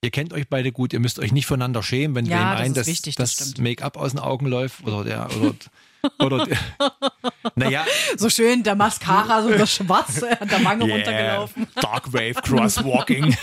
Ihr 0.03 0.11
kennt 0.11 0.31
euch 0.31 0.47
beide 0.47 0.71
gut, 0.71 0.93
ihr 0.93 0.99
müsst 0.99 1.17
euch 1.17 1.31
nicht 1.31 1.47
voneinander 1.47 1.81
schämen, 1.81 2.15
wenn 2.15 2.25
Ja, 2.27 2.53
dem 2.55 2.61
einen 2.61 2.73
das, 2.75 2.85
wichtig, 2.87 3.15
das 3.15 3.35
das. 3.35 3.57
Make-up 3.57 3.97
aus 3.97 4.11
den 4.11 4.19
Augen 4.19 4.45
läuft 4.45 4.85
oder 4.85 5.03
der 5.03 5.27
oder, 5.35 5.55
oder 6.19 6.45
der, 6.45 6.57
naja, 7.55 7.83
So 8.15 8.29
schön, 8.29 8.61
der 8.61 8.75
Mascara, 8.75 9.41
so 9.41 9.49
das 9.49 9.73
Schwarze 9.73 10.39
an 10.39 10.47
der 10.49 10.63
Wange 10.63 10.83
runtergelaufen. 10.91 11.65
Dark 11.81 12.13
Wave 12.13 12.35
Crosswalking. 12.43 13.35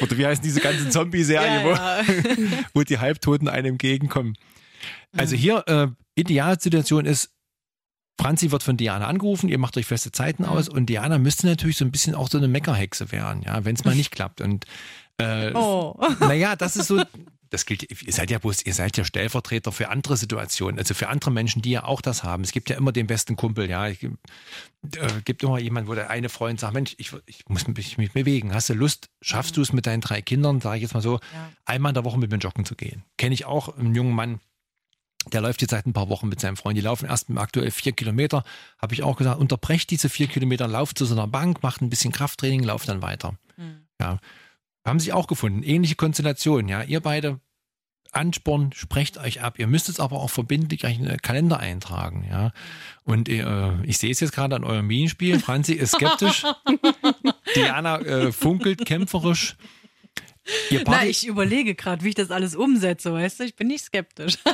oder 0.00 0.18
wie 0.18 0.26
heißen 0.26 0.42
diese 0.42 0.60
ganzen 0.60 0.90
Zombie-Serien, 0.90 1.64
wo, 1.64 1.70
Ja, 1.70 2.00
ja. 2.02 2.06
wo 2.74 2.82
die 2.82 2.98
Halbtoten 2.98 3.46
einem 3.48 3.74
entgegenkommen. 3.74 4.36
Also 5.16 5.36
hier, 5.36 5.62
äh, 5.68 5.88
Idealsituation 6.16 7.06
ist, 7.06 7.30
Franzi 8.20 8.50
wird 8.50 8.62
von 8.62 8.76
Diana 8.76 9.06
angerufen, 9.06 9.48
ihr 9.48 9.58
macht 9.58 9.76
euch 9.76 9.86
feste 9.86 10.12
Zeiten 10.12 10.44
aus 10.44 10.68
und 10.68 10.86
Diana 10.86 11.18
müsste 11.18 11.46
natürlich 11.46 11.76
so 11.78 11.84
ein 11.84 11.90
bisschen 11.92 12.14
auch 12.14 12.28
so 12.28 12.36
eine 12.36 12.48
Meckerhexe 12.48 13.12
werden, 13.12 13.42
ja, 13.42 13.64
wenn 13.64 13.76
es 13.76 13.84
mal 13.84 13.94
nicht 13.94 14.10
klappt. 14.10 14.40
Und 14.42 14.66
äh, 15.20 15.52
Oh. 15.54 15.98
naja, 16.20 16.56
das 16.56 16.76
ist 16.76 16.86
so, 16.88 17.02
das 17.50 17.66
gilt, 17.66 17.90
ihr 18.02 18.12
seid 18.12 18.30
ja 18.30 18.38
bloß, 18.38 18.64
ihr 18.64 18.74
seid 18.74 18.96
ja 18.96 19.04
Stellvertreter 19.04 19.72
für 19.72 19.88
andere 19.88 20.16
Situationen, 20.16 20.78
also 20.78 20.94
für 20.94 21.08
andere 21.08 21.30
Menschen, 21.32 21.62
die 21.62 21.70
ja 21.70 21.84
auch 21.84 22.00
das 22.00 22.22
haben. 22.22 22.42
Es 22.44 22.52
gibt 22.52 22.70
ja 22.70 22.76
immer 22.76 22.92
den 22.92 23.06
besten 23.08 23.34
Kumpel, 23.36 23.68
ja. 23.68 23.88
Es 23.88 23.98
gibt, 23.98 24.16
äh, 24.96 25.08
gibt 25.24 25.42
immer 25.42 25.58
jemanden, 25.58 25.88
wo 25.90 25.94
der 25.94 26.10
eine 26.10 26.28
Freund 26.28 26.60
sagt, 26.60 26.74
Mensch, 26.74 26.94
ich, 26.98 27.12
ich 27.26 27.48
muss 27.48 27.66
mich, 27.66 27.98
mich 27.98 28.12
bewegen. 28.12 28.54
Hast 28.54 28.68
du 28.68 28.74
Lust? 28.74 29.08
Schaffst 29.20 29.56
du 29.56 29.62
es 29.62 29.72
mit 29.72 29.86
deinen 29.86 30.00
drei 30.00 30.22
Kindern, 30.22 30.60
sage 30.60 30.76
ich 30.76 30.82
jetzt 30.82 30.94
mal 30.94 31.00
so, 31.02 31.14
Ja. 31.34 31.50
einmal 31.64 31.90
in 31.90 31.94
der 31.94 32.04
Woche 32.04 32.18
mit 32.18 32.30
mir 32.30 32.38
joggen 32.38 32.64
zu 32.64 32.76
gehen? 32.76 33.02
Kenne 33.18 33.34
ich 33.34 33.46
auch 33.46 33.76
einen 33.76 33.94
jungen 33.96 34.14
Mann, 34.14 34.38
der 35.32 35.42
läuft 35.42 35.60
jetzt 35.60 35.72
seit 35.72 35.86
ein 35.86 35.92
paar 35.92 36.08
Wochen 36.08 36.28
mit 36.28 36.40
seinem 36.40 36.56
Freund. 36.56 36.78
Die 36.78 36.82
laufen 36.82 37.04
erst 37.06 37.26
aktuell 37.34 37.70
vier 37.70 37.92
Kilometer. 37.92 38.42
Habe 38.80 38.94
ich 38.94 39.02
auch 39.02 39.16
gesagt, 39.16 39.38
unterbrecht 39.38 39.90
diese 39.90 40.08
vier 40.08 40.28
Kilometer, 40.28 40.66
lauft 40.66 40.96
zu 40.96 41.04
so 41.04 41.14
einer 41.14 41.26
Bank, 41.26 41.62
macht 41.62 41.82
ein 41.82 41.90
bisschen 41.90 42.10
Krafttraining, 42.12 42.62
lauft 42.62 42.88
dann 42.88 43.02
weiter. 43.02 43.34
Ja. 44.00 44.18
Haben 44.84 44.98
sich 45.00 45.12
auch 45.12 45.26
gefunden. 45.26 45.62
Ähnliche 45.62 45.94
Konstellation, 45.96 46.68
ja. 46.68 46.82
Ihr 46.82 47.00
beide 47.00 47.40
Ansporn, 48.12 48.72
sprecht 48.74 49.18
euch 49.18 49.40
ab. 49.42 49.58
Ihr 49.58 49.66
müsst 49.68 49.88
es 49.88 50.00
aber 50.00 50.16
auch 50.20 50.30
verbindlich 50.30 50.84
euch 50.84 50.98
in 50.98 51.04
den 51.04 51.18
Kalender 51.18 51.60
eintragen, 51.60 52.26
ja. 52.28 52.50
Und 53.04 53.28
äh, 53.28 53.82
ich 53.84 53.98
sehe 53.98 54.10
es 54.10 54.18
jetzt 54.20 54.32
gerade 54.32 54.56
an 54.56 54.64
eurem 54.64 54.86
Minenspiel. 54.86 55.38
Franzi 55.38 55.74
ist 55.74 55.92
skeptisch. 55.92 56.44
Diana 57.54 57.98
äh, 58.00 58.32
funkelt 58.32 58.84
kämpferisch. 58.84 59.56
Ihr 60.70 60.82
Na, 60.86 61.04
ich 61.04 61.26
überlege 61.26 61.74
gerade, 61.76 62.02
wie 62.02 62.08
ich 62.08 62.14
das 62.14 62.30
alles 62.32 62.56
umsetze, 62.56 63.12
weißt 63.12 63.40
du? 63.40 63.44
Ich 63.44 63.54
bin 63.56 63.68
nicht 63.68 63.84
skeptisch. 63.84 64.38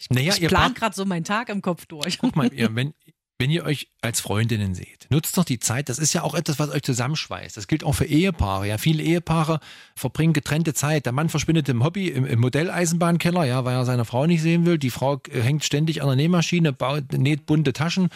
Ich, 0.00 0.08
Naja, 0.10 0.32
ich 0.34 0.42
ihr 0.42 0.48
plan 0.48 0.72
Part- 0.72 0.74
gerade 0.74 0.96
so 0.96 1.04
meinen 1.04 1.22
Tag 1.22 1.48
im 1.48 1.62
Kopf 1.62 1.86
durch. 1.86 2.18
guck 2.18 2.34
mal, 2.34 2.52
ihr, 2.52 2.74
wenn, 2.74 2.92
wenn 3.38 3.50
ihr 3.50 3.64
euch 3.64 3.88
als 4.00 4.20
Freundinnen 4.20 4.74
seht, 4.74 5.06
nutzt 5.10 5.36
doch 5.36 5.44
die 5.44 5.58
Zeit. 5.58 5.88
Das 5.88 5.98
ist 5.98 6.14
ja 6.14 6.22
auch 6.22 6.34
etwas, 6.34 6.58
was 6.58 6.70
euch 6.70 6.82
zusammenschweißt. 6.82 7.56
Das 7.56 7.68
gilt 7.68 7.84
auch 7.84 7.92
für 7.92 8.06
Ehepaare. 8.06 8.66
Ja, 8.66 8.78
viele 8.78 9.02
Ehepaare 9.02 9.60
verbringen 9.94 10.32
getrennte 10.32 10.72
Zeit. 10.72 11.04
Der 11.04 11.12
Mann 11.12 11.28
verschwindet 11.28 11.68
im 11.68 11.84
Hobby, 11.84 12.08
im, 12.08 12.24
im 12.24 12.40
Modelleisenbahnkeller, 12.40 13.44
ja, 13.44 13.64
weil 13.64 13.76
er 13.76 13.84
seine 13.84 14.06
Frau 14.06 14.26
nicht 14.26 14.40
sehen 14.40 14.64
will. 14.64 14.78
Die 14.78 14.90
Frau 14.90 15.20
äh, 15.30 15.40
hängt 15.42 15.64
ständig 15.64 16.00
an 16.00 16.08
der 16.08 16.16
Nähmaschine, 16.16 16.72
baut, 16.72 17.12
näht 17.12 17.44
bunte 17.44 17.74
Taschen 17.74 18.08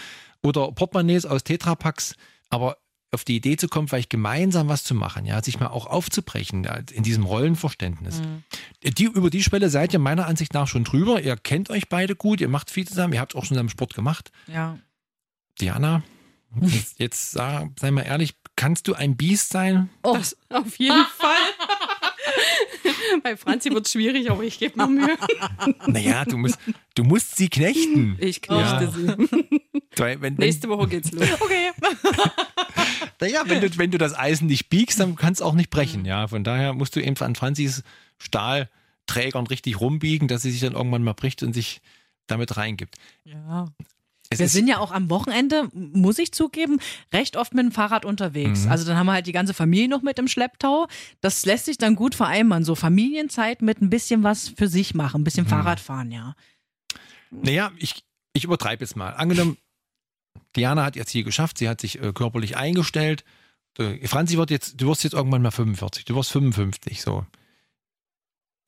oder 0.42 0.72
Portemonnaies 0.72 1.26
aus 1.26 1.44
Tetrapacks. 1.44 2.14
Aber 2.48 2.78
auf 3.12 3.24
die 3.24 3.36
Idee 3.36 3.56
zu 3.56 3.68
kommen, 3.68 3.88
vielleicht 3.88 4.10
gemeinsam 4.10 4.68
was 4.68 4.84
zu 4.84 4.94
machen, 4.94 5.26
ja, 5.26 5.42
sich 5.42 5.58
mal 5.58 5.66
auch 5.66 5.86
aufzubrechen 5.86 6.64
ja, 6.64 6.78
in 6.92 7.02
diesem 7.02 7.24
Rollenverständnis. 7.24 8.22
Die, 8.84 9.04
über 9.04 9.30
die 9.30 9.42
Schwelle 9.42 9.68
seid 9.68 9.92
ihr 9.92 9.98
meiner 9.98 10.26
Ansicht 10.26 10.54
nach 10.54 10.68
schon 10.68 10.84
drüber. 10.84 11.20
Ihr 11.20 11.36
kennt 11.36 11.70
euch 11.70 11.88
beide 11.88 12.14
gut, 12.14 12.40
ihr 12.40 12.48
macht 12.48 12.70
viel 12.70 12.86
zusammen, 12.86 13.12
ihr 13.12 13.20
habt 13.20 13.34
auch 13.34 13.44
schon 13.44 13.56
zusammen 13.56 13.68
Sport 13.68 13.94
gemacht. 13.94 14.30
Ja. 14.46 14.78
Diana, 15.60 16.02
jetzt, 16.62 16.98
jetzt 16.98 17.30
sag, 17.32 17.70
sei 17.78 17.90
mal 17.90 18.02
ehrlich, 18.02 18.34
kannst 18.56 18.88
du 18.88 18.94
ein 18.94 19.16
Biest 19.16 19.50
sein? 19.50 19.88
Oh, 20.02 20.14
Das 20.16 20.36
auf 20.48 20.76
jeden 20.78 21.04
Fall. 21.18 21.36
Bei 23.22 23.36
Franzi 23.36 23.70
wird 23.70 23.86
es 23.86 23.92
schwierig, 23.92 24.30
aber 24.30 24.42
ich 24.42 24.58
gebe 24.58 24.76
mir 24.78 24.86
Mühe. 24.86 25.16
Naja, 25.86 26.24
du 26.24 26.36
musst, 26.38 26.58
du 26.94 27.04
musst 27.04 27.36
sie 27.36 27.48
knechten. 27.48 28.16
Ich 28.20 28.40
knechte 28.42 28.84
Ja. 28.84 28.90
sie. 28.90 29.60
Wenn, 29.96 30.20
wenn, 30.22 30.34
Nächste 30.34 30.68
Woche 30.68 30.88
geht's 30.88 31.10
los. 31.12 31.26
okay. 31.40 31.70
naja, 33.20 33.42
wenn 33.46 33.60
du, 33.60 33.76
wenn 33.78 33.90
du 33.90 33.98
das 33.98 34.16
Eisen 34.16 34.46
nicht 34.46 34.68
biegst, 34.70 35.00
dann 35.00 35.16
kann 35.16 35.32
es 35.32 35.42
auch 35.42 35.54
nicht 35.54 35.70
brechen. 35.70 36.04
Ja, 36.04 36.28
von 36.28 36.44
daher 36.44 36.72
musst 36.72 36.94
du 36.96 37.00
eben 37.02 37.16
an 37.18 37.34
Franzis 37.34 37.82
Stahlträgern 38.18 39.46
richtig 39.46 39.80
rumbiegen, 39.80 40.28
dass 40.28 40.42
sie 40.42 40.50
sich 40.52 40.60
dann 40.60 40.72
irgendwann 40.74 41.02
mal 41.02 41.14
bricht 41.14 41.42
und 41.42 41.52
sich 41.52 41.80
damit 42.26 42.56
reingibt. 42.56 42.96
Ja. 43.24 43.66
Es 44.32 44.38
Wir 44.38 44.48
sind 44.48 44.68
ja 44.68 44.78
auch 44.78 44.92
am 44.92 45.10
Wochenende, 45.10 45.68
muss 45.72 46.18
ich 46.20 46.30
zugeben, 46.32 46.78
recht 47.12 47.36
oft 47.36 47.52
mit 47.52 47.64
dem 47.64 47.72
Fahrrad 47.72 48.04
unterwegs. 48.04 48.64
Mhm. 48.64 48.70
Also 48.70 48.86
dann 48.86 48.96
haben 48.96 49.06
wir 49.06 49.12
halt 49.14 49.26
die 49.26 49.32
ganze 49.32 49.54
Familie 49.54 49.88
noch 49.88 50.02
mit 50.02 50.20
im 50.20 50.28
Schlepptau. 50.28 50.86
Das 51.20 51.44
lässt 51.46 51.64
sich 51.64 51.78
dann 51.78 51.96
gut 51.96 52.14
vereinbaren. 52.14 52.64
So 52.64 52.76
Familienzeit 52.76 53.60
mit 53.60 53.82
ein 53.82 53.90
bisschen 53.90 54.22
was 54.22 54.48
für 54.48 54.68
sich 54.68 54.94
machen, 54.94 55.22
ein 55.22 55.24
bisschen 55.24 55.46
Mhm. 55.46 55.50
Fahrradfahren, 55.50 56.12
ja. 56.12 56.36
Naja, 57.32 57.72
ich, 57.76 58.04
ich 58.32 58.44
übertreibe 58.44 58.84
jetzt 58.84 58.94
mal. 58.96 59.10
Angenommen, 59.10 59.56
Diana 60.54 60.84
hat 60.84 60.94
ihr 60.94 61.06
Ziel 61.06 61.24
geschafft, 61.24 61.58
sie 61.58 61.68
hat 61.68 61.80
sich 61.80 62.00
äh, 62.00 62.12
körperlich 62.12 62.56
eingestellt. 62.56 63.24
Äh, 63.78 64.06
Franzi 64.06 64.36
wird 64.36 64.50
jetzt, 64.50 64.80
du 64.80 64.86
wirst 64.88 65.02
jetzt 65.02 65.14
irgendwann 65.14 65.42
mal 65.42 65.50
45, 65.50 66.04
du 66.04 66.14
wirst 66.14 66.30
55, 66.30 67.02
so. 67.02 67.26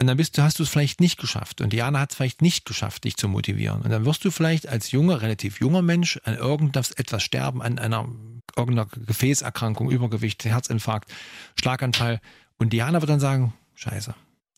Und 0.02 0.09
dann 0.09 0.16
bist 0.16 0.37
du, 0.37 0.42
hast 0.42 0.59
du 0.59 0.64
es 0.64 0.68
vielleicht 0.68 1.00
nicht 1.00 1.16
geschafft. 1.16 1.61
Und 1.61 1.73
Diana 1.73 2.00
hat 2.00 2.11
es 2.11 2.16
vielleicht 2.16 2.42
nicht 2.42 2.64
geschafft, 2.64 3.04
dich 3.04 3.16
zu 3.16 3.28
motivieren. 3.28 3.82
Und 3.82 3.90
dann 3.90 4.04
wirst 4.04 4.25
du 4.25 4.32
vielleicht 4.32 4.66
als 4.66 4.90
junger, 4.90 5.23
relativ 5.23 5.61
junger 5.61 5.80
Mensch 5.80 6.18
an 6.25 6.35
irgendwas 6.35 6.90
etwas 6.90 7.23
sterben, 7.23 7.62
an 7.62 7.78
einer 7.78 8.09
irgendeiner 8.56 8.88
Gefäßerkrankung, 9.06 9.92
Übergewicht, 9.92 10.44
Herzinfarkt, 10.44 11.09
Schlaganfall. 11.54 12.21
Und 12.59 12.73
Diana 12.73 13.00
wird 13.00 13.11
dann 13.11 13.21
sagen, 13.21 13.54
scheiße, 13.76 14.12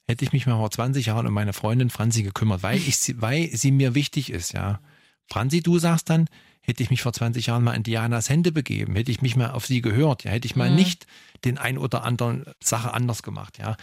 hätte 0.09 0.25
ich 0.25 0.33
mich 0.33 0.47
mal 0.47 0.57
vor 0.57 0.71
20 0.71 1.05
Jahren 1.05 1.27
um 1.27 1.35
meine 1.35 1.53
Freundin 1.53 1.91
Franzi 1.91 2.23
gekümmert, 2.23 2.63
weil, 2.63 2.79
ich 2.79 2.97
sie, 2.97 3.21
weil 3.21 3.51
sie 3.55 3.71
mir 3.71 3.95
wichtig 3.95 4.31
ist, 4.31 4.55
ja. 4.55 4.81
Franzi, 5.27 5.61
du 5.63 5.79
sagst 5.79 6.09
dann, 6.09 6.27
hätte 6.63 6.83
ich 6.83 6.89
mich 6.89 7.03
vor 7.03 7.13
20 7.13 7.47
Jahren 7.47 7.63
mal 7.63 7.75
in 7.75 7.83
Dianas 7.83 8.31
Hände 8.31 8.51
begeben, 8.51 8.97
hätte 8.97 9.11
ich 9.11 9.21
mich 9.21 9.37
mal 9.37 9.51
auf 9.51 9.67
sie 9.67 9.83
gehört, 9.83 10.25
ja, 10.25 10.31
hätte 10.31 10.47
ich 10.47 10.57
mal 10.57 10.71
Mhm. 10.71 10.77
nicht 10.77 11.07
den 11.45 11.59
ein 11.59 11.77
oder 11.77 12.05
anderen 12.05 12.47
Sache 12.63 12.95
anders 12.95 13.23
gemacht, 13.23 13.59
ja. 13.59 13.77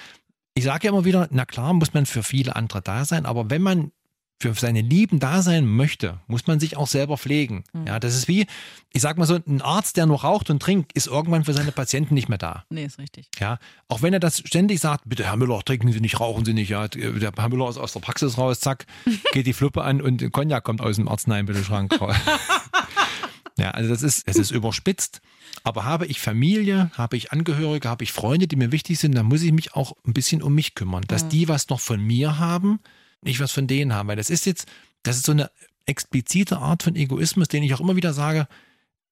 Ich 0.53 0.65
sage 0.65 0.87
ja 0.87 0.91
immer 0.91 1.05
wieder, 1.05 1.27
na 1.31 1.45
klar 1.45 1.73
muss 1.73 1.93
man 1.93 2.05
für 2.05 2.23
viele 2.23 2.55
andere 2.55 2.81
da 2.81 3.05
sein, 3.05 3.25
aber 3.25 3.49
wenn 3.49 3.61
man 3.61 3.91
für 4.41 4.53
seine 4.55 4.81
Lieben 4.81 5.19
da 5.19 5.41
sein 5.41 5.65
möchte, 5.65 6.19
muss 6.27 6.47
man 6.47 6.59
sich 6.59 6.75
auch 6.75 6.87
selber 6.87 7.17
pflegen. 7.17 7.63
Ja, 7.85 7.99
das 7.99 8.15
ist 8.15 8.27
wie, 8.27 8.47
ich 8.91 9.01
sag 9.01 9.17
mal 9.17 9.25
so, 9.25 9.35
ein 9.35 9.61
Arzt, 9.61 9.97
der 9.97 10.07
nur 10.07 10.21
raucht 10.21 10.49
und 10.49 10.59
trinkt, 10.59 10.93
ist 10.93 11.07
irgendwann 11.07 11.45
für 11.45 11.53
seine 11.53 11.71
Patienten 11.71 12.15
nicht 12.15 12.27
mehr 12.27 12.39
da. 12.39 12.65
Nee, 12.69 12.85
ist 12.85 12.97
richtig. 12.97 13.29
Ja, 13.39 13.59
auch 13.87 14.01
wenn 14.01 14.13
er 14.13 14.19
das 14.19 14.39
ständig 14.39 14.79
sagt, 14.79 15.03
bitte 15.05 15.25
Herr 15.25 15.37
Müller, 15.37 15.61
trinken 15.63 15.91
Sie 15.91 16.01
nicht, 16.01 16.19
rauchen 16.19 16.43
Sie 16.43 16.53
nicht, 16.53 16.69
ja, 16.69 16.87
der 16.87 17.31
Herr 17.37 17.49
Müller 17.49 17.69
ist 17.69 17.77
aus 17.77 17.93
der 17.93 17.99
Praxis 17.99 18.37
raus, 18.37 18.59
zack, 18.59 18.87
geht 19.33 19.45
die 19.45 19.53
Fluppe 19.53 19.83
an 19.83 20.01
und 20.01 20.31
Cognac 20.31 20.63
kommt 20.63 20.81
aus 20.81 20.95
dem 20.95 21.07
Arzneimittelschrank 21.07 22.01
raus. 22.01 22.15
ja, 23.61 23.71
also 23.71 23.89
das 23.89 24.01
ist, 24.03 24.23
es 24.27 24.37
ist 24.37 24.51
überspitzt. 24.51 25.21
Aber 25.63 25.85
habe 25.85 26.05
ich 26.07 26.19
Familie, 26.19 26.91
habe 26.95 27.15
ich 27.17 27.31
Angehörige, 27.31 27.87
habe 27.89 28.03
ich 28.03 28.11
Freunde, 28.11 28.47
die 28.47 28.55
mir 28.55 28.71
wichtig 28.71 28.99
sind, 28.99 29.13
dann 29.15 29.25
muss 29.27 29.41
ich 29.43 29.51
mich 29.51 29.73
auch 29.75 29.93
ein 30.05 30.13
bisschen 30.13 30.41
um 30.41 30.53
mich 30.55 30.75
kümmern, 30.75 31.03
dass 31.07 31.27
die 31.29 31.47
was 31.47 31.69
noch 31.69 31.79
von 31.79 32.01
mir 32.01 32.39
haben, 32.39 32.79
nicht 33.21 33.39
was 33.39 33.51
von 33.51 33.67
denen 33.67 33.93
haben, 33.93 34.07
weil 34.09 34.15
das 34.15 34.29
ist 34.29 34.45
jetzt, 34.45 34.67
das 35.03 35.17
ist 35.17 35.25
so 35.25 35.31
eine 35.31 35.51
explizite 35.85 36.57
Art 36.57 36.83
von 36.83 36.95
Egoismus, 36.95 37.47
den 37.47 37.63
ich 37.63 37.73
auch 37.73 37.81
immer 37.81 37.95
wieder 37.95 38.13
sage, 38.13 38.47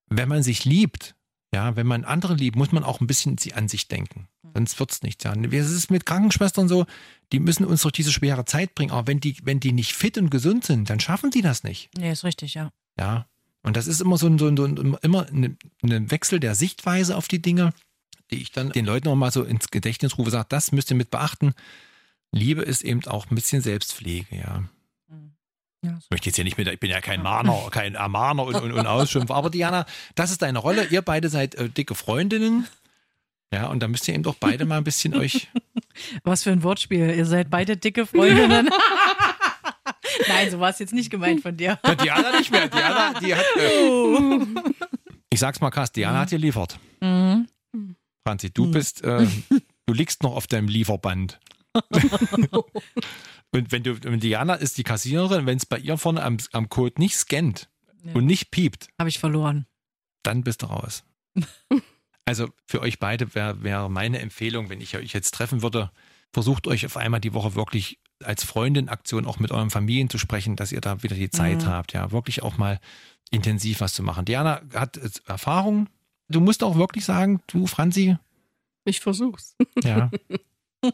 wenn 0.07 0.29
man 0.29 0.43
sich 0.43 0.65
liebt, 0.65 1.15
ja, 1.53 1.75
wenn 1.75 1.87
man 1.87 2.03
andere 2.05 2.35
liebt, 2.35 2.55
muss 2.55 2.71
man 2.71 2.83
auch 2.83 3.01
ein 3.01 3.07
bisschen 3.07 3.37
sie- 3.37 3.53
an 3.53 3.67
sich 3.67 3.87
denken. 3.87 4.27
Sonst 4.55 4.79
wird's 4.79 5.03
nicht. 5.03 5.23
Ja. 5.25 5.33
Es 5.33 5.69
ist 5.69 5.91
mit 5.91 6.05
Krankenschwestern 6.07 6.67
so, 6.67 6.85
die 7.31 7.39
müssen 7.39 7.65
uns 7.65 7.83
durch 7.83 7.91
diese 7.91 8.11
schwere 8.11 8.45
Zeit 8.45 8.73
bringen. 8.75 8.91
Aber 8.91 9.05
wenn 9.07 9.19
die, 9.19 9.35
wenn 9.43 9.59
die 9.59 9.71
nicht 9.71 9.93
fit 9.93 10.17
und 10.17 10.31
gesund 10.31 10.63
sind, 10.65 10.89
dann 10.89 10.99
schaffen 10.99 11.29
die 11.29 11.41
das 11.43 11.63
nicht. 11.63 11.89
Nee, 11.97 12.11
ist 12.11 12.23
richtig, 12.23 12.55
ja. 12.55 12.71
Ja. 12.99 13.27
Und 13.63 13.75
das 13.75 13.87
ist 13.87 14.01
immer 14.01 14.17
so 14.17 14.27
ein, 14.27 14.37
so 14.37 14.47
ein, 14.47 14.57
so 14.57 14.65
ein 14.65 14.97
immer 15.01 15.27
ein, 15.27 15.57
ein 15.83 16.11
Wechsel 16.11 16.39
der 16.39 16.55
Sichtweise 16.55 17.15
auf 17.17 17.27
die 17.27 17.41
Dinge, 17.41 17.73
die 18.31 18.41
ich 18.41 18.51
dann 18.51 18.71
den 18.71 18.85
Leuten 18.85 19.07
auch 19.09 19.15
mal 19.15 19.31
so 19.31 19.43
ins 19.43 19.69
Gedächtnis 19.69 20.17
rufe, 20.17 20.31
sage, 20.31 20.47
das 20.49 20.71
müsst 20.71 20.91
ihr 20.91 20.97
mit 20.97 21.11
beachten. 21.11 21.53
Liebe 22.31 22.61
ist 22.61 22.83
eben 22.83 23.05
auch 23.07 23.29
ein 23.29 23.35
bisschen 23.35 23.61
Selbstpflege, 23.61 24.35
ja. 24.35 24.63
ja 25.83 25.97
Ich 25.99 26.09
möchte 26.11 26.29
jetzt 26.29 26.35
hier 26.35 26.45
nicht 26.45 26.57
mit, 26.57 26.67
ich 26.67 26.79
bin 26.79 26.91
ja 26.91 27.01
kein 27.01 27.23
Mahner, 27.23 27.69
kein 27.71 27.95
Ermahner 27.95 28.43
und, 28.43 28.55
und, 28.55 28.71
und 28.71 28.87
Ausschimpfer. 28.87 29.35
Aber 29.35 29.49
Diana, 29.49 29.85
das 30.15 30.31
ist 30.31 30.41
deine 30.41 30.59
Rolle. 30.59 30.85
Ihr 30.85 31.01
beide 31.01 31.29
seid 31.29 31.55
äh, 31.55 31.69
dicke 31.69 31.95
Freundinnen. 31.95 32.67
Ja, 33.51 33.67
und 33.67 33.81
da 33.81 33.87
müsst 33.87 34.07
ihr 34.07 34.13
eben 34.13 34.23
doch 34.23 34.35
beide 34.35 34.65
mal 34.65 34.77
ein 34.77 34.83
bisschen 34.83 35.15
euch. 35.15 35.47
Was 36.23 36.43
für 36.43 36.51
ein 36.51 36.61
Wortspiel. 36.61 37.15
Ihr 37.15 37.25
seid 37.25 37.49
beide 37.49 37.77
dicke 37.77 38.05
Freundinnen. 38.05 38.69
Nein, 40.27 40.51
so 40.51 40.59
war 40.59 40.69
es 40.69 40.79
jetzt 40.79 40.93
nicht 40.93 41.09
gemeint 41.09 41.41
von 41.41 41.55
dir. 41.55 41.79
Ja, 41.85 41.95
Diana 41.95 42.37
nicht 42.37 42.51
mehr. 42.51 42.67
Diana, 42.67 43.19
die 43.19 43.35
hat. 43.35 43.45
Äh, 43.57 44.45
ich 45.29 45.39
sag's 45.39 45.61
mal 45.61 45.69
krass, 45.71 45.91
Diana 45.91 46.19
hat 46.19 46.29
geliefert. 46.29 46.79
Mhm. 47.01 47.47
Franzi, 48.25 48.51
du 48.51 48.69
bist, 48.69 49.03
äh, 49.03 49.25
du 49.85 49.93
liegst 49.93 50.23
noch 50.23 50.35
auf 50.35 50.47
deinem 50.47 50.67
Lieferband. 50.67 51.39
und 53.51 53.71
wenn 53.71 53.83
du, 53.83 54.03
wenn 54.03 54.19
Diana 54.19 54.55
ist 54.55 54.77
die 54.77 54.83
Kassiererin, 54.83 55.45
wenn 55.45 55.57
es 55.57 55.65
bei 55.65 55.77
ihr 55.77 55.97
vorne 55.97 56.23
am, 56.23 56.37
am 56.51 56.69
Code 56.69 56.95
nicht 56.99 57.15
scannt 57.15 57.69
Ja. 58.03 58.13
und 58.13 58.25
nicht 58.25 58.51
piept, 58.51 58.87
Habe 58.99 59.09
ich 59.09 59.19
verloren. 59.19 59.65
dann 60.23 60.43
bist 60.43 60.61
du 60.63 60.67
raus. 60.67 61.03
Also 62.25 62.47
für 62.67 62.81
euch 62.81 62.99
beide 62.99 63.33
wäre 63.33 63.63
wär 63.63 63.89
meine 63.89 64.19
Empfehlung, 64.19 64.69
wenn 64.69 64.81
ich 64.81 64.95
euch 64.95 65.13
jetzt 65.13 65.33
treffen 65.33 65.63
würde, 65.63 65.89
versucht 66.31 66.67
euch 66.67 66.85
auf 66.85 66.95
einmal 66.95 67.19
die 67.19 67.33
Woche 67.33 67.55
wirklich 67.55 67.97
als 68.23 68.43
Freundin-Aktion 68.43 69.25
auch 69.25 69.39
mit 69.39 69.51
euren 69.51 69.69
Familien 69.69 70.09
zu 70.09 70.17
sprechen, 70.17 70.55
dass 70.55 70.71
ihr 70.71 70.81
da 70.81 71.03
wieder 71.03 71.15
die 71.15 71.29
Zeit 71.29 71.63
Mhm. 71.63 71.67
habt, 71.67 71.93
ja, 71.93 72.11
wirklich 72.11 72.41
auch 72.43 72.57
mal 72.57 72.79
intensiv 73.31 73.81
was 73.81 73.93
zu 73.93 74.03
machen. 74.03 74.25
Diana 74.25 74.61
hat 74.73 74.97
Erfahrung. 75.27 75.87
Du 76.29 76.39
musst 76.41 76.63
auch 76.63 76.75
wirklich 76.75 77.05
sagen, 77.05 77.41
du, 77.47 77.65
Franzi, 77.67 78.17
Ich 78.85 78.99
versuch's. 78.99 79.55
ja. 79.83 80.09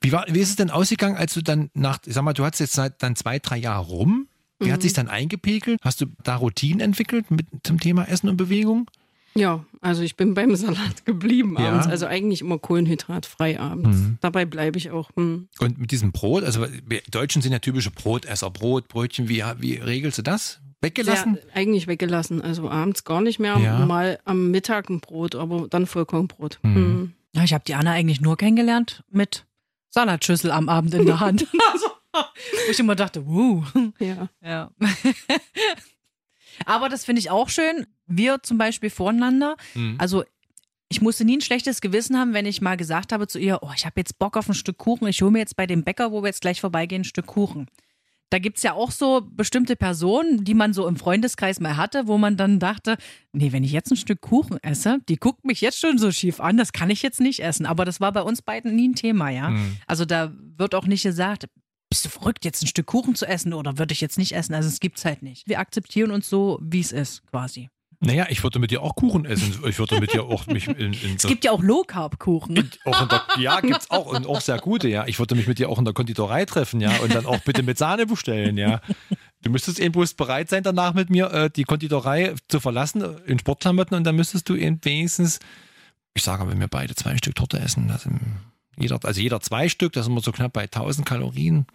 Wie, 0.00 0.12
war, 0.12 0.26
wie 0.28 0.38
ist 0.40 0.50
es 0.50 0.56
denn 0.56 0.70
ausgegangen, 0.70 1.16
als 1.16 1.34
du 1.34 1.42
dann 1.42 1.70
nach, 1.74 1.98
ich 2.06 2.14
sag 2.14 2.22
mal, 2.22 2.32
du 2.34 2.44
hattest 2.44 2.60
jetzt 2.60 2.72
seit 2.74 3.02
dann 3.02 3.16
zwei, 3.16 3.38
drei 3.38 3.56
Jahre 3.56 3.84
rum. 3.86 4.28
Wie 4.60 4.70
hat 4.72 4.80
Mhm. 4.80 4.82
sich 4.82 4.92
dann 4.92 5.08
eingepegelt? 5.08 5.80
Hast 5.82 6.00
du 6.00 6.06
da 6.22 6.36
Routinen 6.36 6.80
entwickelt 6.80 7.30
mit 7.30 7.46
zum 7.62 7.80
Thema 7.80 8.04
Essen 8.08 8.28
und 8.28 8.36
Bewegung? 8.36 8.90
Ja, 9.38 9.64
also 9.80 10.02
ich 10.02 10.16
bin 10.16 10.34
beim 10.34 10.54
Salat 10.56 11.04
geblieben 11.04 11.56
Ja. 11.58 11.70
abends. 11.70 11.86
Also 11.86 12.06
eigentlich 12.06 12.40
immer 12.40 12.58
kohlenhydratfrei 12.58 13.58
abends. 13.58 13.98
Mhm. 13.98 14.18
Dabei 14.20 14.44
bleibe 14.44 14.78
ich 14.78 14.90
auch. 14.90 15.10
Hm. 15.16 15.48
Und 15.60 15.78
mit 15.78 15.90
diesem 15.90 16.12
Brot, 16.12 16.44
also 16.44 16.66
wir 16.86 17.00
Deutschen 17.10 17.42
sind 17.42 17.52
ja 17.52 17.58
typische 17.58 17.90
Brotesser, 17.90 18.50
Brot, 18.50 18.88
Brötchen, 18.88 19.28
wie, 19.28 19.42
wie 19.58 19.74
regelst 19.74 20.18
du 20.18 20.22
das? 20.22 20.60
Weggelassen? 20.80 21.34
Sehr, 21.34 21.56
eigentlich 21.56 21.86
weggelassen. 21.86 22.40
Also 22.40 22.70
abends 22.70 23.04
gar 23.04 23.20
nicht 23.20 23.38
mehr. 23.38 23.56
Ja. 23.58 23.84
Mal 23.84 24.18
am 24.24 24.50
Mittag 24.50 24.88
ein 24.90 25.00
Brot, 25.00 25.34
aber 25.34 25.66
dann 25.68 25.86
Vollkornbrot. 25.86 26.58
Mhm. 26.62 26.74
Hm. 26.74 27.12
Ja, 27.34 27.44
ich 27.44 27.52
habe 27.52 27.64
die 27.66 27.74
Anna 27.74 27.92
eigentlich 27.92 28.20
nur 28.20 28.36
kennengelernt 28.36 29.04
mit 29.10 29.44
Salatschüssel 29.90 30.50
am 30.50 30.68
Abend 30.68 30.94
in 30.94 31.06
der 31.06 31.20
Hand. 31.20 31.46
also, 31.72 31.86
wo 32.12 32.70
ich 32.70 32.78
immer 32.78 32.94
dachte, 32.94 33.26
wuh. 33.26 33.64
Ja. 33.98 34.28
Ja. 34.42 34.70
Aber 36.66 36.88
das 36.88 37.04
finde 37.04 37.20
ich 37.20 37.30
auch 37.30 37.48
schön. 37.48 37.86
Wir 38.06 38.42
zum 38.42 38.58
Beispiel 38.58 38.90
voneinander. 38.90 39.56
Mhm. 39.74 39.96
Also 39.98 40.24
ich 40.88 41.02
musste 41.02 41.24
nie 41.24 41.36
ein 41.36 41.42
schlechtes 41.42 41.80
Gewissen 41.80 42.18
haben, 42.18 42.32
wenn 42.32 42.46
ich 42.46 42.60
mal 42.60 42.76
gesagt 42.76 43.12
habe 43.12 43.26
zu 43.26 43.38
ihr, 43.38 43.58
oh, 43.62 43.70
ich 43.76 43.84
habe 43.84 44.00
jetzt 44.00 44.18
Bock 44.18 44.36
auf 44.36 44.48
ein 44.48 44.54
Stück 44.54 44.78
Kuchen. 44.78 45.06
Ich 45.08 45.20
hole 45.20 45.30
mir 45.30 45.38
jetzt 45.38 45.56
bei 45.56 45.66
dem 45.66 45.84
Bäcker, 45.84 46.12
wo 46.12 46.22
wir 46.22 46.28
jetzt 46.28 46.40
gleich 46.40 46.60
vorbeigehen, 46.60 47.02
ein 47.02 47.04
Stück 47.04 47.26
Kuchen. 47.26 47.66
Da 48.30 48.38
gibt's 48.38 48.62
ja 48.62 48.74
auch 48.74 48.90
so 48.90 49.22
bestimmte 49.30 49.74
Personen, 49.74 50.44
die 50.44 50.52
man 50.52 50.74
so 50.74 50.86
im 50.86 50.96
Freundeskreis 50.96 51.60
mal 51.60 51.78
hatte, 51.78 52.06
wo 52.06 52.18
man 52.18 52.36
dann 52.36 52.58
dachte, 52.58 52.98
nee, 53.32 53.52
wenn 53.52 53.64
ich 53.64 53.72
jetzt 53.72 53.90
ein 53.90 53.96
Stück 53.96 54.20
Kuchen 54.20 54.62
esse, 54.62 54.98
die 55.08 55.16
guckt 55.16 55.46
mich 55.46 55.62
jetzt 55.62 55.80
schon 55.80 55.96
so 55.96 56.10
schief 56.10 56.40
an, 56.40 56.58
das 56.58 56.72
kann 56.72 56.90
ich 56.90 57.02
jetzt 57.02 57.20
nicht 57.20 57.40
essen. 57.40 57.64
Aber 57.64 57.86
das 57.86 58.00
war 58.00 58.12
bei 58.12 58.20
uns 58.20 58.42
beiden 58.42 58.76
nie 58.76 58.88
ein 58.88 58.94
Thema, 58.94 59.30
ja. 59.30 59.50
Mhm. 59.50 59.76
Also 59.86 60.04
da 60.04 60.32
wird 60.56 60.74
auch 60.74 60.86
nicht 60.86 61.02
gesagt, 61.02 61.48
bist 61.88 62.04
du 62.04 62.08
verrückt, 62.08 62.44
jetzt 62.44 62.62
ein 62.62 62.66
Stück 62.66 62.86
Kuchen 62.86 63.14
zu 63.14 63.26
essen 63.26 63.54
oder 63.54 63.78
würde 63.78 63.92
ich 63.92 64.00
jetzt 64.00 64.18
nicht 64.18 64.32
essen? 64.32 64.54
Also 64.54 64.68
es 64.68 64.80
gibt's 64.80 65.04
halt 65.04 65.22
nicht. 65.22 65.48
Wir 65.48 65.58
akzeptieren 65.58 66.10
uns 66.10 66.28
so, 66.28 66.58
wie 66.62 66.80
es 66.80 66.92
ist, 66.92 67.26
quasi. 67.26 67.70
Naja, 68.00 68.26
ich 68.28 68.44
würde 68.44 68.60
mit 68.60 68.70
dir 68.70 68.82
auch 68.82 68.94
Kuchen 68.94 69.24
essen. 69.24 69.58
Ich 69.66 69.78
würde 69.80 69.98
mit 69.98 70.12
dir 70.12 70.22
auch 70.22 70.46
mich 70.46 70.68
in, 70.68 70.92
in 70.92 71.16
Es 71.16 71.26
gibt 71.26 71.44
ja 71.44 71.50
auch 71.50 71.62
Low-Carb-Kuchen. 71.62 72.70
auch 72.84 73.02
in 73.02 73.08
der, 73.08 73.22
ja, 73.38 73.60
gibt's 73.60 73.90
auch 73.90 74.06
und 74.06 74.24
auch 74.26 74.40
sehr 74.40 74.58
gute, 74.58 74.88
ja. 74.88 75.06
Ich 75.08 75.18
würde 75.18 75.34
mich 75.34 75.48
mit 75.48 75.58
dir 75.58 75.68
auch 75.68 75.78
in 75.78 75.84
der 75.84 75.94
Konditorei 75.94 76.44
treffen, 76.44 76.80
ja, 76.80 76.96
und 76.98 77.12
dann 77.12 77.26
auch 77.26 77.40
bitte 77.40 77.64
mit 77.64 77.76
Sahne 77.76 78.06
bestellen, 78.06 78.56
ja. 78.56 78.80
Du 79.42 79.50
müsstest 79.50 79.80
eben 79.80 79.92
bloß 79.92 80.14
bereit 80.14 80.48
sein, 80.48 80.62
danach 80.62 80.94
mit 80.94 81.10
mir 81.10 81.32
äh, 81.32 81.50
die 81.50 81.64
Konditorei 81.64 82.34
zu 82.48 82.60
verlassen, 82.60 83.02
äh, 83.02 83.16
in 83.26 83.40
Sportklamotten, 83.40 83.96
und 83.96 84.04
dann 84.04 84.14
müsstest 84.14 84.48
du 84.48 84.54
eben 84.54 84.78
wenigstens, 84.84 85.40
ich 86.14 86.22
sage, 86.22 86.48
wenn 86.48 86.60
wir 86.60 86.68
beide 86.68 86.94
zwei 86.94 87.16
Stück 87.16 87.34
Torte 87.34 87.58
essen, 87.58 87.88
das 87.88 88.02
sind 88.02 88.20
jeder, 88.80 88.98
also 89.02 89.20
jeder 89.20 89.40
zwei 89.40 89.68
Stück, 89.68 89.92
das 89.92 90.06
sind 90.06 90.14
wir 90.14 90.20
so 90.20 90.32
knapp 90.32 90.52
bei 90.52 90.62
1000 90.64 91.06
Kalorien. 91.06 91.66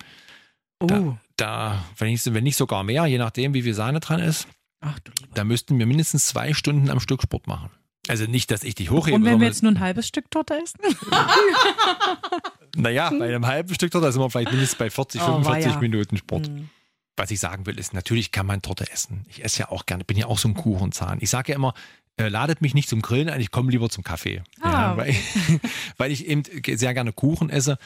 Da, 0.80 1.00
Oh. 1.00 1.18
da 1.38 1.84
wenn, 1.98 2.10
ich, 2.10 2.26
wenn 2.34 2.44
nicht 2.44 2.58
sogar 2.58 2.84
mehr, 2.84 3.06
je 3.06 3.18
nachdem, 3.18 3.54
wie 3.54 3.62
viel 3.62 3.74
Sahne 3.74 4.00
dran 4.00 4.20
ist, 4.20 4.48
Ach 4.82 5.00
da 5.34 5.44
müssten 5.46 5.80
wir 5.80 5.86
mindestens 5.86 6.28
zwei 6.28 6.54
Stunden 6.54 6.90
am 6.90 7.00
Stück 7.00 7.22
Sport 7.22 7.48
machen. 7.48 7.70
Also 8.10 8.26
nicht, 8.26 8.52
dass 8.52 8.64
ich 8.66 8.76
dich 8.76 8.90
hochhebe, 8.92 9.16
Und 9.16 9.24
wenn 9.24 9.40
wir 9.40 9.48
jetzt 9.48 9.64
nur 9.64 9.72
ein 9.72 9.80
halbes 9.80 10.08
Stück 10.08 10.30
Torte 10.30 10.56
essen? 10.62 10.80
naja, 12.76 13.10
bei 13.12 13.28
einem 13.30 13.46
halben 13.46 13.74
Stück 13.74 13.92
Torte 13.92 14.12
sind 14.12 14.22
wir 14.22 14.30
vielleicht 14.30 14.52
mindestens 14.52 14.78
bei 14.78 14.90
40, 14.90 15.22
Oh, 15.22 15.26
45 15.26 15.72
weia. 15.74 15.80
Minuten 15.80 16.18
Sport. 16.18 16.48
Hm. 16.48 16.70
was 17.16 17.32
ich 17.32 17.40
sagen 17.40 17.66
will, 17.66 17.78
ist, 17.80 17.94
natürlich 17.94 18.32
kann 18.32 18.46
man 18.48 18.62
Torte 18.62 18.92
essen. 18.92 19.26
Ich 19.30 19.44
esse 19.46 19.60
ja 19.60 19.70
auch 19.70 19.86
gerne, 19.86 20.04
bin 20.04 20.18
ja 20.18 20.26
auch 20.26 20.40
so 20.40 20.48
ein 20.50 20.54
Kuchenzahn. 20.56 21.20
Ich 21.22 21.30
sage 21.30 21.52
ja 21.52 21.56
immer, 21.56 21.74
äh, 22.18 22.28
ladet 22.28 22.62
mich 22.62 22.74
nicht 22.74 22.90
zum 22.90 23.02
Grillen 23.02 23.30
ein, 23.30 23.42
ich 23.42 23.52
komme 23.52 23.72
lieber 23.72 23.90
zum 23.90 24.04
Kaffee. 24.04 24.44
Ah, 24.62 24.72
ja, 24.72 24.98
weil, 24.98 25.16
weil 25.98 26.12
ich 26.12 26.28
eben 26.28 26.44
sehr 26.78 26.94
gerne 26.94 27.14
Kuchen 27.14 27.50
esse. 27.50 27.78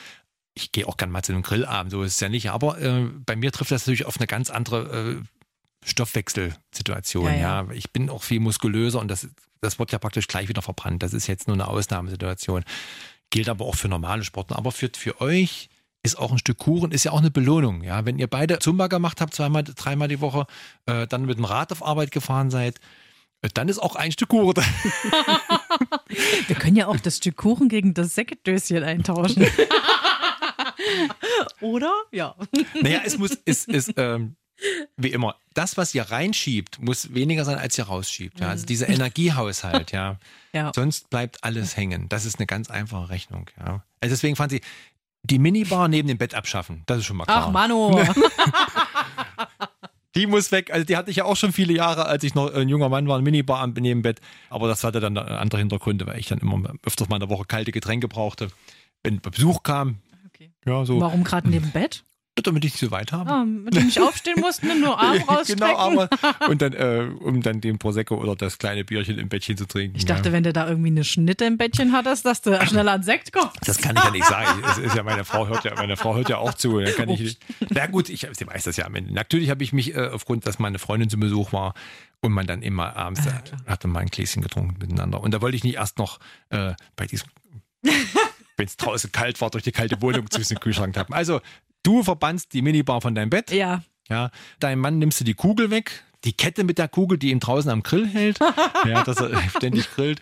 Ich 0.54 0.72
gehe 0.72 0.88
auch 0.88 0.98
gerne 0.98 1.14
mal 1.14 1.24
zu 1.24 1.32
einem 1.32 1.44
Grillabend, 1.44 1.92
so 1.92 2.04
ist 2.04 2.16
es 2.16 2.20
ja 2.20 2.30
nicht. 2.30 2.50
Aber 2.50 2.80
äh, 2.82 3.06
bei 3.26 3.36
mir 3.36 3.52
trifft 3.52 3.72
das 3.72 3.84
natürlich 3.84 4.06
auf 4.06 4.18
eine 4.18 4.28
ganz 4.28 4.50
andere 4.50 5.20
äh, 5.22 5.88
Stoffwechselsituation. 5.88 7.26
Ja, 7.26 7.32
Ja, 7.32 7.64
ja. 7.64 7.72
Ich 7.72 7.92
bin 7.92 8.10
auch 8.10 8.24
viel 8.24 8.40
muskulöser 8.40 9.00
und 9.00 9.08
das, 9.08 9.28
das 9.62 9.80
wird 9.80 9.92
ja 9.92 10.00
praktisch 10.00 10.28
gleich 10.28 10.50
wieder 10.50 10.62
verbrannt. 10.62 11.04
Das 11.04 11.14
ist 11.14 11.28
jetzt 11.28 11.48
nur 11.48 11.56
eine 11.56 11.68
Ausnahmesituation. 11.68 12.64
Gilt 13.30 13.50
aber 13.50 13.66
auch 13.66 13.76
für 13.76 13.88
normale 13.88 14.24
Sportler. 14.24 14.58
Aber 14.58 14.72
für, 14.72 14.90
für 14.96 15.22
euch 15.22 15.70
ist 16.04 16.18
auch 16.18 16.32
ein 16.32 16.38
Stück 16.38 16.58
Kuchen, 16.58 16.92
ist 16.92 17.04
ja 17.04 17.12
auch 17.12 17.20
eine 17.20 17.32
Belohnung. 17.32 17.84
Ja, 17.84 18.06
wenn 18.06 18.18
ihr 18.20 18.28
beide 18.28 18.60
Zumba 18.60 18.88
gemacht 18.88 19.22
habt, 19.22 19.34
zweimal, 19.34 19.64
dreimal 19.64 20.08
die 20.08 20.22
Woche, 20.22 20.48
äh, 20.86 21.08
dann 21.08 21.26
mit 21.26 21.38
dem 21.38 21.46
Rad 21.46 21.72
auf 21.72 21.86
Arbeit 21.86 22.12
gefahren 22.12 22.50
seid, 22.50 22.80
dann 23.54 23.70
ist 23.70 23.80
auch 23.80 23.96
ein 23.96 24.12
Stück 24.12 24.30
Kuchen 24.30 24.54
da. 24.54 24.62
Wir 26.48 26.56
können 26.56 26.76
ja 26.76 26.88
auch 26.88 26.98
das 26.98 27.18
Stück 27.18 27.38
Kuchen 27.38 27.70
gegen 27.70 27.94
das 27.94 28.16
Säckedöschen 28.16 28.84
eintauschen. 28.84 29.46
Oder? 31.62 31.94
Ja. 32.12 32.36
Naja, 32.82 33.02
es 33.06 33.18
muss, 33.18 33.38
es 33.46 33.66
ist, 33.66 33.94
ähm, 33.98 34.36
wie 34.96 35.10
immer, 35.10 35.36
das, 35.54 35.78
was 35.78 35.94
ihr 35.94 36.04
reinschiebt, 36.04 36.82
muss 36.82 37.14
weniger 37.14 37.46
sein, 37.46 37.58
als 37.58 37.78
ihr 37.78 37.86
rausschiebt. 37.86 38.40
Ja? 38.40 38.50
Also 38.50 38.66
dieser 38.66 38.90
Energiehaushalt, 38.90 39.92
ja. 39.92 40.18
Ja. 40.54 40.72
Sonst 40.74 41.12
bleibt 41.12 41.44
alles 41.44 41.78
hängen. 41.78 42.10
Das 42.10 42.26
ist 42.26 42.40
eine 42.40 42.48
ganz 42.48 42.72
einfache 42.72 43.10
Rechnung, 43.10 43.48
ja. 43.60 43.84
Also 44.02 44.14
deswegen 44.14 44.36
fand 44.36 44.52
sie, 44.52 44.62
die 45.22 45.38
Minibar 45.38 45.88
neben 45.88 46.08
dem 46.08 46.18
Bett 46.18 46.34
abschaffen. 46.34 46.82
Das 46.88 47.00
ist 47.00 47.06
schon 47.06 47.18
mal 47.18 47.26
klar. 47.26 47.46
Ach, 47.48 47.52
Mano. 47.52 48.02
Die 50.18 50.28
muss 50.28 50.52
weg. 50.52 50.74
Also 50.74 50.84
die 50.86 50.98
hatte 50.98 51.12
ich 51.12 51.18
ja 51.18 51.26
auch 51.26 51.36
schon 51.38 51.54
viele 51.54 51.74
Jahre, 51.74 52.06
als 52.08 52.24
ich 52.24 52.36
noch 52.36 52.54
ein 52.54 52.68
junger 52.68 52.90
Mann 52.90 53.08
war, 53.08 53.16
eine 53.16 53.24
Minibar 53.24 53.60
am- 53.62 53.70
neben 53.74 53.84
dem 53.84 54.02
Bett. 54.02 54.20
Aber 54.50 54.68
das 54.68 54.84
hatte 54.84 55.00
dann 55.00 55.18
andere 55.18 55.60
Hintergründe, 55.60 56.06
weil 56.08 56.20
ich 56.20 56.28
dann 56.28 56.40
immer 56.40 56.74
öfters 56.86 57.08
mal 57.08 57.16
in 57.18 57.22
der 57.22 57.30
Woche 57.30 57.46
kalte 57.46 57.72
Getränke 57.72 58.08
brauchte. 58.08 58.50
Wenn 59.04 59.22
Besuch 59.22 59.64
kam, 59.64 60.00
Okay. 60.34 60.52
ja, 60.66 60.84
so, 60.86 61.00
Warum 61.00 61.24
gerade 61.24 61.50
neben 61.50 61.72
Bett? 61.72 62.04
Damit 62.44 62.66
ich 62.66 62.74
nicht 62.74 62.80
so 62.80 62.92
weit 62.92 63.12
habe. 63.12 63.30
Ah, 63.30 63.46
mit 63.46 63.76
dem 63.76 63.86
nicht 63.86 64.00
aufstehen 64.00 64.40
mussten 64.40 64.70
und 64.70 64.82
nur 64.82 65.00
Arm 65.00 65.18
rausstrecken. 65.28 65.60
genau, 65.60 65.78
aber 65.78 66.10
und 66.50 66.62
dann, 66.62 66.74
äh, 66.74 67.08
um 67.20 67.42
dann 67.42 67.62
den 67.62 67.80
Prosecco 67.80 68.16
oder 68.16 68.36
das 68.36 68.58
kleine 68.58 68.84
Bierchen 68.84 69.18
im 69.18 69.30
Bettchen 69.30 69.58
zu 69.58 69.66
trinken. 69.66 69.98
Ich 69.98 70.06
dachte, 70.06 70.30
ja. 70.30 70.34
wenn 70.34 70.44
du 70.44 70.54
da 70.54 70.68
irgendwie 70.68 70.90
eine 70.90 71.04
Schnitte 71.04 71.46
im 71.46 71.58
Bettchen 71.58 71.94
hattest, 71.94 72.26
dass 72.26 72.42
du 72.42 72.60
schneller 72.66 72.94
an 72.94 73.04
Sekt 73.04 73.34
kommst. 73.34 73.58
Das 73.66 73.78
kann 73.78 73.96
ich 73.96 74.04
ja 74.04 74.12
nicht 74.12 74.26
sagen. 74.26 74.64
Es 74.68 74.78
ist 74.78 74.96
ja 74.96 75.04
meine 75.04 75.24
Frau 75.24 75.48
hört 75.48 75.64
ja, 75.64 75.74
meine 75.76 75.98
Frau 75.98 76.16
hört 76.16 76.30
ja 76.30 76.38
auch 76.38 76.54
zu. 76.54 76.80
Dann 76.80 76.94
kann 76.94 77.10
ich, 77.10 77.40
na 77.70 77.88
gut, 77.88 78.10
ich, 78.10 78.28
sie 78.32 78.46
weiß 78.46 78.66
das 78.66 78.78
ja 78.78 78.86
am 78.86 78.96
Ende. 78.96 79.14
Natürlich 79.14 79.50
habe 79.50 79.64
ich 79.64 79.74
mich 79.74 79.96
äh, 79.96 80.08
aufgrund, 80.08 80.46
dass 80.46 80.60
meine 80.60 80.78
Freundin 80.78 81.10
zu 81.10 81.18
Besuch 81.18 81.54
war 81.54 81.74
und 82.22 82.32
man 82.32 82.48
dann 82.48 82.62
immer 82.62 82.96
abends 82.96 83.22
Ah, 83.28 83.42
äh, 83.66 83.70
hatte 83.72 83.88
mal 83.88 84.02
ein 84.02 84.08
Gläschen 84.08 84.42
getrunken 84.42 84.78
miteinander. 84.80 85.22
Und 85.22 85.34
da 85.34 85.42
wollte 85.42 85.56
ich 85.56 85.64
nicht 85.64 85.76
erst 85.76 85.98
noch 85.98 86.20
äh, 86.50 86.74
bei 86.96 87.06
diesem, 87.06 87.30
wenn 87.82 88.66
es 88.66 88.78
draußen 88.78 89.12
kalt 89.12 89.40
war, 89.42 89.50
durch 89.50 89.64
die 89.64 89.72
kalte 89.72 90.02
Wohnung 90.02 90.30
zwischen 90.30 90.56
den 90.56 90.60
Kühlschrank 90.60 90.94
tappen. 90.94 91.14
Also 91.14 91.42
du 91.88 92.04
verbannst 92.04 92.54
die 92.54 92.62
Minibar 92.62 93.02
von 93.02 93.16
deinem 93.16 93.30
Bett. 93.30 93.52
Ja. 93.52 93.84
Ja, 94.10 94.32
deinem 94.60 94.80
Mann 94.80 95.00
nimmst 95.00 95.20
du 95.20 95.24
die 95.26 95.34
Kugel 95.34 95.70
weg, 95.70 96.04
die 96.24 96.32
Kette 96.34 96.64
mit 96.64 96.78
der 96.78 96.88
Kugel, 96.88 97.18
die 97.18 97.32
ihm 97.32 97.40
draußen 97.42 97.70
am 97.70 97.84
Grill 97.84 98.08
hält, 98.08 98.40
ja, 98.86 99.04
dass 99.04 99.18
er 99.18 99.38
ständig 99.50 99.90
grillt 99.92 100.22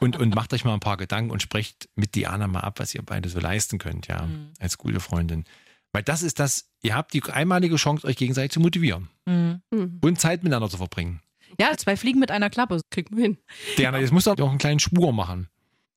und, 0.00 0.16
und 0.16 0.34
macht 0.36 0.52
euch 0.54 0.64
mal 0.64 0.74
ein 0.74 0.80
paar 0.80 0.96
Gedanken 0.96 1.30
und 1.32 1.42
sprecht 1.42 1.88
mit 1.96 2.14
Diana 2.14 2.46
mal 2.46 2.60
ab, 2.60 2.78
was 2.78 2.94
ihr 2.94 3.02
beide 3.02 3.28
so 3.28 3.40
leisten 3.40 3.78
könnt, 3.78 4.06
ja, 4.06 4.22
Mhm. 4.22 4.50
als 4.60 4.78
gute 4.78 5.00
Freundin. 5.00 5.44
Weil 5.92 6.02
das 6.04 6.22
ist 6.22 6.38
das, 6.38 6.68
ihr 6.82 6.94
habt 6.94 7.12
die 7.12 7.22
einmalige 7.24 7.74
Chance, 7.76 8.06
euch 8.06 8.16
gegenseitig 8.16 8.52
zu 8.52 8.60
motivieren 8.60 9.08
Mhm. 9.26 9.62
Mhm. 9.72 9.98
und 10.02 10.20
Zeit 10.20 10.44
miteinander 10.44 10.70
zu 10.70 10.76
verbringen. 10.76 11.20
Ja, 11.60 11.76
zwei 11.76 11.96
Fliegen 11.96 12.20
mit 12.20 12.30
einer 12.30 12.50
Klappe. 12.50 12.80
Kriegt 12.90 13.10
man 13.10 13.20
hin. 13.20 13.38
Diana, 13.78 13.98
jetzt 13.98 14.12
musst 14.12 14.26
du 14.28 14.30
auch 14.30 14.48
einen 14.50 14.58
kleinen 14.58 14.78
Schwur 14.80 15.12
machen. 15.12 15.48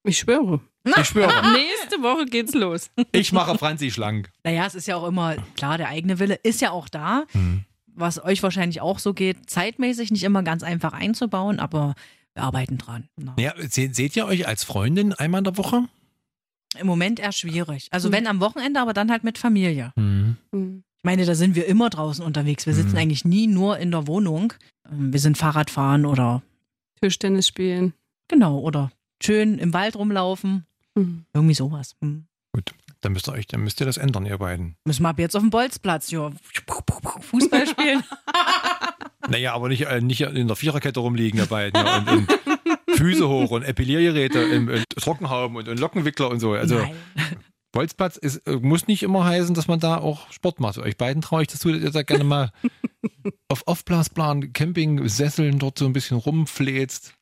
Ich 0.03 0.17
schwöre. 0.19 0.61
Ich 0.85 1.05
schwöre, 1.05 1.31
Nächste 1.53 2.01
Woche 2.01 2.25
geht's 2.25 2.53
los. 2.53 2.89
ich 3.11 3.31
mache 3.31 3.57
Franzi 3.57 3.91
schlank. 3.91 4.31
Naja, 4.43 4.65
es 4.65 4.75
ist 4.75 4.87
ja 4.87 4.95
auch 4.95 5.07
immer, 5.07 5.35
klar, 5.55 5.77
der 5.77 5.89
eigene 5.89 6.19
Wille 6.19 6.35
ist 6.35 6.61
ja 6.61 6.71
auch 6.71 6.89
da. 6.89 7.25
Mhm. 7.33 7.65
Was 7.93 8.23
euch 8.23 8.41
wahrscheinlich 8.41 8.81
auch 8.81 8.99
so 8.99 9.13
geht, 9.13 9.49
zeitmäßig 9.49 10.11
nicht 10.11 10.23
immer 10.23 10.43
ganz 10.43 10.63
einfach 10.63 10.93
einzubauen, 10.93 11.59
aber 11.59 11.93
wir 12.33 12.43
arbeiten 12.43 12.77
dran. 12.77 13.09
Na. 13.17 13.35
Ja, 13.37 13.53
se 13.57 13.89
seht 13.93 14.15
ihr 14.15 14.25
euch 14.25 14.47
als 14.47 14.63
Freundin 14.63 15.13
einmal 15.13 15.39
in 15.39 15.43
der 15.45 15.57
Woche? 15.57 15.83
Im 16.79 16.87
Moment 16.87 17.19
eher 17.19 17.33
schwierig. 17.33 17.89
Also 17.91 18.07
Mhm. 18.07 18.13
wenn 18.13 18.27
am 18.27 18.39
Wochenende, 18.39 18.79
aber 18.79 18.93
dann 18.93 19.11
halt 19.11 19.23
mit 19.25 19.37
Familie. 19.37 19.91
Mhm. 19.97 20.37
Mhm. 20.51 20.83
Ich 20.97 21.03
meine, 21.03 21.25
da 21.25 21.35
sind 21.35 21.55
wir 21.55 21.65
immer 21.67 21.89
draußen 21.89 22.23
unterwegs. 22.23 22.65
Wir 22.65 22.73
sitzen 22.73 22.91
Mhm. 22.93 22.97
eigentlich 22.97 23.25
nie 23.25 23.47
nur 23.47 23.77
in 23.77 23.91
der 23.91 24.07
Wohnung. 24.07 24.53
Ähm, 24.89 25.11
Wir 25.11 25.19
sind 25.19 25.37
Fahrradfahren 25.37 26.05
oder 26.05 26.41
Tischtennis 27.01 27.47
spielen. 27.47 27.93
genau, 28.29 28.59
oder 28.59 28.91
schön 29.23 29.57
im 29.57 29.73
Wald 29.73 29.95
rumlaufen. 29.95 30.65
Mhm. 30.95 31.25
Irgendwie 31.33 31.55
sowas. 31.55 31.95
Hm. 32.01 32.25
Dann 33.01 33.13
müsst 33.13 33.27
ihr 33.27 33.33
euch, 33.33 33.47
dann 33.47 33.61
müsst 33.61 33.79
ihr 33.79 33.85
das 33.87 33.97
ändern, 33.97 34.27
ihr 34.27 34.37
beiden. 34.37 34.75
Müssen 34.85 35.01
wir 35.01 35.09
ab 35.09 35.17
jetzt 35.17 35.35
auf 35.35 35.41
dem 35.41 35.49
Bolzplatz, 35.49 36.11
ja. 36.11 36.31
Fußball 37.21 37.67
spielen. 37.67 38.03
Naja, 39.29 39.53
aber 39.53 39.69
nicht, 39.69 39.85
äh, 39.85 40.01
nicht 40.01 40.21
in 40.21 40.47
der 40.47 40.55
Viererkette 40.55 40.99
rumliegen 40.99 41.39
dabei 41.39 41.71
ja, 41.73 41.97
und, 41.99 42.09
und 42.09 42.39
Füße 42.97 43.29
hoch 43.29 43.51
und 43.51 43.61
Epiliergeräte 43.61 44.39
im, 44.39 44.67
im 44.67 44.83
Trockenhauben 44.95 45.55
und, 45.57 45.67
und 45.67 45.79
Lockenwickler 45.79 46.29
und 46.29 46.39
so. 46.39 46.53
Also 46.53 46.79
Nein. 46.79 46.95
Bolzplatz 47.71 48.17
ist, 48.17 48.37
äh, 48.47 48.57
muss 48.57 48.87
nicht 48.87 49.03
immer 49.03 49.23
heißen, 49.23 49.53
dass 49.53 49.67
man 49.67 49.79
da 49.79 49.97
auch 49.97 50.31
Sport 50.31 50.59
macht. 50.59 50.79
Euch 50.79 50.97
beiden 50.97 51.21
traue 51.21 51.43
ich 51.43 51.47
das 51.47 51.59
zu, 51.59 51.71
dass 51.71 51.81
ihr 51.81 51.91
da 51.91 52.01
gerne 52.01 52.23
mal 52.23 52.51
auf 53.47 53.67
Aufblasplan, 53.67 54.53
Camping, 54.53 55.07
Sesseln 55.07 55.59
dort 55.59 55.77
so 55.77 55.85
ein 55.85 55.93
bisschen 55.93 56.17
rumfläzt. 56.17 57.13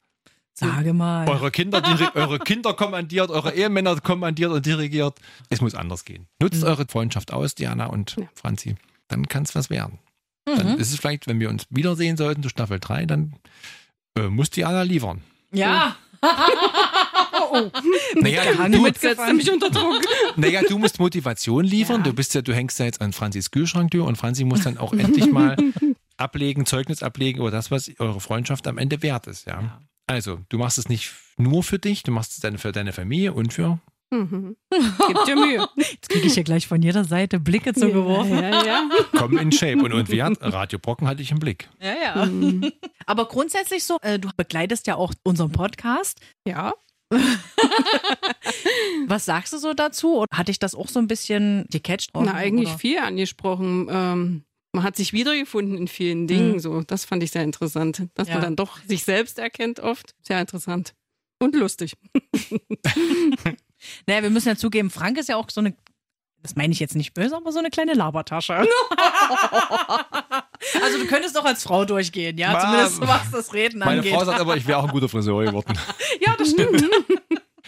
Sage 0.60 0.94
mal. 0.94 1.28
Eure 1.28 1.52
Kinder, 1.52 1.82
eure 2.16 2.40
Kinder 2.40 2.74
kommandiert, 2.74 3.30
eure 3.32 3.54
Ehemänner 3.54 4.00
kommandiert 4.02 4.52
und 4.52 4.66
dirigiert. 4.66 5.18
Es 5.50 5.62
muss 5.62 5.76
anders 5.76 6.06
gehen. 6.06 6.28
Nutzt 6.42 6.64
eure 6.64 6.86
Freundschaft 6.88 7.32
aus, 7.34 7.56
Diana 7.56 7.88
und 7.88 8.16
Ja. 8.20 8.26
Franzi. 8.36 8.76
Dann 9.08 9.28
kann 9.28 9.44
es 9.44 9.56
was 9.56 9.70
werden. 9.70 10.00
Dann 10.46 10.74
Mhm. 10.74 10.80
ist 10.80 10.92
es 10.92 11.00
vielleicht, 11.00 11.28
wenn 11.28 11.40
wir 11.40 11.50
uns 11.50 11.66
wiedersehen 11.70 12.18
sollten 12.18 12.42
zu 12.44 12.50
Staffel 12.50 12.80
3, 12.80 13.06
dann 13.06 13.34
äh, 14.18 14.24
muss 14.30 14.50
Diana 14.50 14.82
liefern. 14.84 15.22
Ja. 15.52 15.96
Naja, 18.16 18.44
Gehangen 18.52 18.72
du, 18.74 18.82
mit- 18.82 19.00
Setzt 19.00 19.22
du 19.28 19.34
mich 19.34 19.50
unter 19.52 19.70
Druck? 19.70 20.02
naja, 20.36 20.62
du 20.68 20.78
musst 20.78 21.00
Motivation 21.00 21.64
liefern. 21.64 21.98
Ja. 21.98 22.04
Du 22.04 22.14
bist 22.14 22.34
ja, 22.34 22.42
du 22.42 22.54
hängst 22.54 22.78
ja 22.80 22.86
jetzt 22.86 23.02
an 23.02 23.14
Franzis 23.14 23.52
Kühlschranktür 23.52 24.06
und 24.06 24.18
Franzi 24.18 24.44
muss 24.44 24.64
dann 24.64 24.78
auch 24.78 24.94
endlich 24.94 25.32
mal 25.32 25.56
ablegen, 26.18 26.66
Zeugnis 26.66 27.02
ablegen 27.04 27.40
über 27.40 27.52
das, 27.52 27.72
was 27.72 27.90
eure 28.00 28.20
Freundschaft 28.20 28.68
am 28.68 28.78
Ende 28.78 29.02
wert 29.02 29.28
ist. 29.28 29.48
Ja. 29.48 29.62
Ja. 29.62 29.82
Also, 30.10 30.40
du 30.50 30.58
machst 30.58 30.80
es 30.80 30.90
nicht 30.90 31.14
nur 31.38 31.64
für 31.64 31.78
dich, 31.78 32.02
du 32.04 32.12
machst 32.12 32.32
es 32.32 32.40
dann 32.40 32.58
für 32.58 32.72
deine 32.72 32.94
Familie 32.94 33.34
und 33.34 33.54
für 33.54 33.80
Mhm. 34.12 34.56
Gibt 35.08 35.28
dir 35.28 35.36
Mühe. 35.36 35.68
Jetzt 35.76 36.10
kriege 36.10 36.26
ich 36.26 36.36
ja 36.36 36.42
gleich 36.42 36.68
von 36.68 36.82
jeder 36.82 37.04
Seite 37.04 37.40
Blicke 37.40 37.76
zugeworfen. 37.76 38.42
Ja, 38.42 38.66
ja. 38.66 38.90
Komm 39.16 39.38
in 39.38 39.52
Shape. 39.52 39.78
Und, 39.84 39.94
und 39.94 40.10
wie 40.10 40.24
hat 40.24 40.34
Radio 40.42 40.80
Brocken 40.80 41.08
hatte 41.08 41.22
ich 41.22 41.30
im 41.30 41.38
Blick. 41.38 41.70
Ja, 41.80 41.94
ja. 41.94 42.26
Mhm. 42.26 42.72
Aber 43.06 43.28
grundsätzlich 43.28 43.84
so, 43.84 44.00
äh, 44.02 44.18
du 44.18 44.30
begleitest 44.36 44.88
ja 44.88 44.96
auch 44.96 45.14
unseren 45.22 45.52
Podcast. 45.52 46.20
Ja. 46.48 46.74
Was 49.08 49.26
sagst 49.26 49.54
du 49.54 49.60
so 49.60 49.76
dazu? 49.76 50.16
Und 50.16 50.28
hat 50.32 50.48
dich 50.48 50.58
das 50.58 50.74
auch 50.74 50.88
so 50.88 51.00
ein 51.00 51.08
bisschen 51.08 51.66
gecatcht? 51.70 52.10
Na, 52.16 52.34
eigentlich 52.34 52.70
oder? 52.70 52.80
viel 52.80 52.98
angesprochen. 52.98 53.88
Ähm, 53.92 54.44
man 54.72 54.84
hat 54.84 54.96
sich 54.96 55.14
wiedergefunden 55.14 55.78
in 55.78 55.88
vielen 55.88 56.28
Dingen. 56.28 56.54
Mhm. 56.54 56.60
So, 56.60 56.82
das 56.84 57.06
fand 57.06 57.24
ich 57.24 57.32
sehr 57.32 57.44
interessant. 57.44 58.08
Dass 58.14 58.28
Ja. 58.28 58.36
man 58.36 58.44
dann 58.44 58.56
doch 58.56 58.80
sich 58.88 59.04
selbst 59.04 59.40
erkennt 59.40 59.80
oft. 59.80 60.14
Sehr 60.22 60.40
interessant. 60.40 60.94
Und 61.40 61.56
lustig. 61.56 61.94
Naja, 64.08 64.24
wir 64.24 64.30
müssen 64.30 64.50
ja 64.50 64.58
zugeben, 64.58 64.90
Frank 64.90 65.18
ist 65.18 65.30
ja 65.30 65.38
auch 65.38 65.50
so 65.50 65.62
eine, 65.62 65.74
das 66.44 66.58
meine 66.58 66.74
ich 66.74 66.82
jetzt 66.82 66.98
nicht 66.98 67.14
böse, 67.14 67.34
aber 67.38 67.54
so 67.54 67.60
eine 67.60 67.70
kleine 67.70 67.94
Labertasche. 67.94 68.54
also 70.84 70.98
du 71.00 71.06
könntest 71.08 71.38
auch 71.40 71.46
als 71.46 71.64
Frau 71.64 71.86
durchgehen, 71.86 72.38
ja? 72.38 72.52
Ma- 72.52 72.60
Zumindest 72.60 73.00
was 73.08 73.32
das 73.32 73.54
Reden 73.54 73.80
Meine 73.80 74.00
angeht. 74.00 74.14
Frau 74.14 74.26
sagt 74.26 74.40
aber, 74.42 74.58
ich 74.58 74.68
wäre 74.68 74.80
auch 74.80 74.84
ein 74.84 74.90
guter 74.92 75.08
Friseur 75.08 75.46
geworden. 75.46 75.74
ja, 76.26 76.36
das 76.38 76.50
stimmt. 76.50 76.84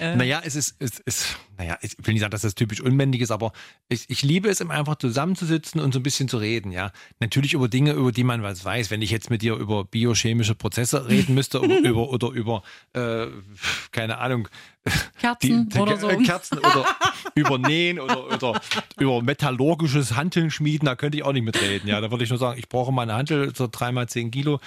Äh. 0.01 0.15
Naja, 0.15 0.41
es 0.43 0.55
ist, 0.55 0.75
es 0.79 0.97
ist, 0.99 1.37
naja, 1.59 1.77
ich 1.81 1.95
will 1.99 2.15
nicht 2.15 2.21
sagen, 2.21 2.31
dass 2.31 2.41
das 2.41 2.55
typisch 2.55 2.81
unmännlich 2.81 3.21
ist, 3.21 3.29
aber 3.29 3.53
ich, 3.87 4.09
ich 4.09 4.23
liebe 4.23 4.49
es, 4.49 4.59
einfach 4.59 4.95
zusammenzusitzen 4.95 5.79
und 5.79 5.93
so 5.93 5.99
ein 5.99 6.03
bisschen 6.03 6.27
zu 6.27 6.37
reden, 6.37 6.71
ja. 6.71 6.91
Natürlich 7.19 7.53
über 7.53 7.67
Dinge, 7.67 7.91
über 7.91 8.11
die 8.11 8.23
man 8.23 8.41
was 8.41 8.65
weiß. 8.65 8.89
Wenn 8.89 9.03
ich 9.03 9.11
jetzt 9.11 9.29
mit 9.29 9.43
dir 9.43 9.53
über 9.53 9.85
biochemische 9.85 10.55
Prozesse 10.55 11.07
reden 11.07 11.35
müsste 11.35 11.61
oder 11.61 11.77
über, 11.83 12.09
oder 12.09 12.29
über 12.29 12.63
äh, 12.93 13.27
keine 13.91 14.17
Ahnung, 14.17 14.47
Kerzen 15.19 15.71
oder 15.77 15.97
so. 15.97 16.07
Kerzen 16.07 16.57
oder 16.57 16.83
über 17.35 17.59
Nähen 17.59 17.99
oder, 17.99 18.25
oder 18.25 18.59
über 18.97 19.21
metallurgisches 19.21 20.15
Hanteln 20.15 20.49
schmieden, 20.49 20.87
da 20.87 20.95
könnte 20.95 21.19
ich 21.19 21.23
auch 21.23 21.33
nicht 21.33 21.43
mitreden. 21.43 21.87
Ja, 21.87 22.01
da 22.01 22.09
würde 22.09 22.23
ich 22.23 22.31
nur 22.31 22.39
sagen, 22.39 22.57
ich 22.57 22.67
brauche 22.67 22.91
mal 22.91 23.03
eine 23.03 23.13
Hantel, 23.13 23.53
so 23.55 23.67
dreimal 23.71 24.09
zehn 24.09 24.31
Kilo. 24.31 24.59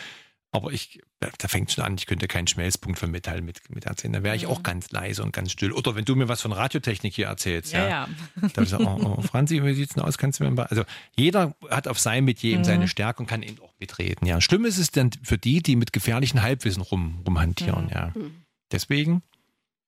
Aber 0.54 0.70
ich, 0.72 1.00
da 1.18 1.48
fängt 1.48 1.72
schon 1.72 1.82
an, 1.82 1.96
ich 1.98 2.06
könnte 2.06 2.28
keinen 2.28 2.46
Schmelzpunkt 2.46 2.96
von 3.00 3.10
Metall 3.10 3.42
mit, 3.42 3.68
mit 3.70 3.86
erzählen. 3.86 4.12
Da 4.12 4.22
wäre 4.22 4.36
ich 4.36 4.46
auch 4.46 4.62
ganz 4.62 4.92
leise 4.92 5.24
und 5.24 5.32
ganz 5.32 5.50
still. 5.50 5.72
Oder 5.72 5.96
wenn 5.96 6.04
du 6.04 6.14
mir 6.14 6.28
was 6.28 6.42
von 6.42 6.52
Radiotechnik 6.52 7.12
hier 7.12 7.26
erzählst, 7.26 7.72
Ja, 7.72 7.82
ja. 7.82 7.88
ja. 7.88 8.08
Da 8.36 8.42
würde 8.42 8.62
ich 8.62 8.68
sagen, 8.68 8.86
oh, 8.86 9.16
oh, 9.18 9.22
Franzi, 9.22 9.60
wie 9.64 9.74
sieht's 9.74 9.94
denn 9.94 10.04
aus? 10.04 10.16
Kannst 10.16 10.38
du 10.38 10.44
mir 10.44 10.52
mal. 10.52 10.66
Also 10.66 10.84
jeder 11.16 11.56
hat 11.70 11.88
auf 11.88 11.98
seinem 11.98 12.26
Metier 12.26 12.52
eben 12.52 12.60
Mhm. 12.60 12.64
seine 12.66 12.86
Stärke 12.86 13.18
und 13.20 13.26
kann 13.26 13.42
eben 13.42 13.60
auch 13.60 13.74
mitreden. 13.80 14.28
Ja. 14.28 14.40
Schlimm 14.40 14.64
ist 14.64 14.78
es 14.78 14.92
dann 14.92 15.10
für 15.24 15.38
die, 15.38 15.60
die 15.60 15.74
mit 15.74 15.92
gefährlichen 15.92 16.40
Halbwissen 16.40 16.82
rum, 16.82 17.16
Mhm. 17.18 17.22
rumhantieren. 17.26 17.88
Ja. 17.92 18.12
Deswegen 18.70 19.22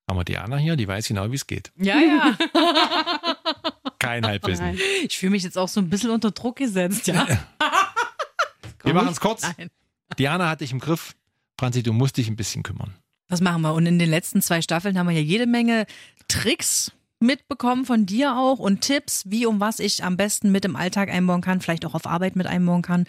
haben 0.09 0.17
wir 0.19 0.25
Diana 0.25 0.57
hier, 0.57 0.75
die 0.75 0.87
weiß 0.89 1.07
genau, 1.07 1.31
wie 1.31 1.35
es 1.35 1.47
geht. 1.47 1.71
Ja, 1.77 1.97
ja. 1.97 2.37
Kein 3.99 4.25
Halbwissen. 4.25 4.65
Nein. 4.65 4.79
Ich 5.05 5.17
fühle 5.17 5.29
mich 5.31 5.43
jetzt 5.43 5.57
auch 5.57 5.69
so 5.69 5.79
ein 5.79 5.89
bisschen 5.89 6.09
unter 6.09 6.31
Druck 6.31 6.57
gesetzt, 6.57 7.07
ja. 7.07 7.25
Wir 8.83 8.93
machen 8.93 9.09
es 9.09 9.19
kurz. 9.21 9.43
Nein. 9.57 9.69
Diana 10.17 10.49
hat 10.49 10.61
dich 10.61 10.71
im 10.71 10.79
Griff. 10.79 11.15
Franzi, 11.59 11.83
du 11.83 11.93
musst 11.93 12.17
dich 12.17 12.27
ein 12.27 12.35
bisschen 12.35 12.63
kümmern. 12.63 12.93
Das 13.27 13.41
machen 13.41 13.61
wir. 13.61 13.73
Und 13.73 13.85
in 13.85 13.99
den 13.99 14.09
letzten 14.09 14.41
zwei 14.41 14.61
Staffeln 14.61 14.97
haben 14.97 15.07
wir 15.07 15.15
ja 15.15 15.21
jede 15.21 15.47
Menge 15.47 15.85
Tricks 16.27 16.91
mitbekommen 17.19 17.85
von 17.85 18.05
dir 18.05 18.37
auch 18.37 18.59
und 18.59 18.81
Tipps, 18.81 19.23
wie 19.27 19.45
und 19.45 19.59
was 19.59 19.79
ich 19.79 20.03
am 20.03 20.17
besten 20.17 20.51
mit 20.51 20.65
im 20.65 20.75
Alltag 20.75 21.09
einbauen 21.09 21.41
kann, 21.41 21.61
vielleicht 21.61 21.85
auch 21.85 21.95
auf 21.95 22.05
Arbeit 22.05 22.35
mit 22.35 22.47
einbauen 22.47 22.83
kann. 22.83 23.05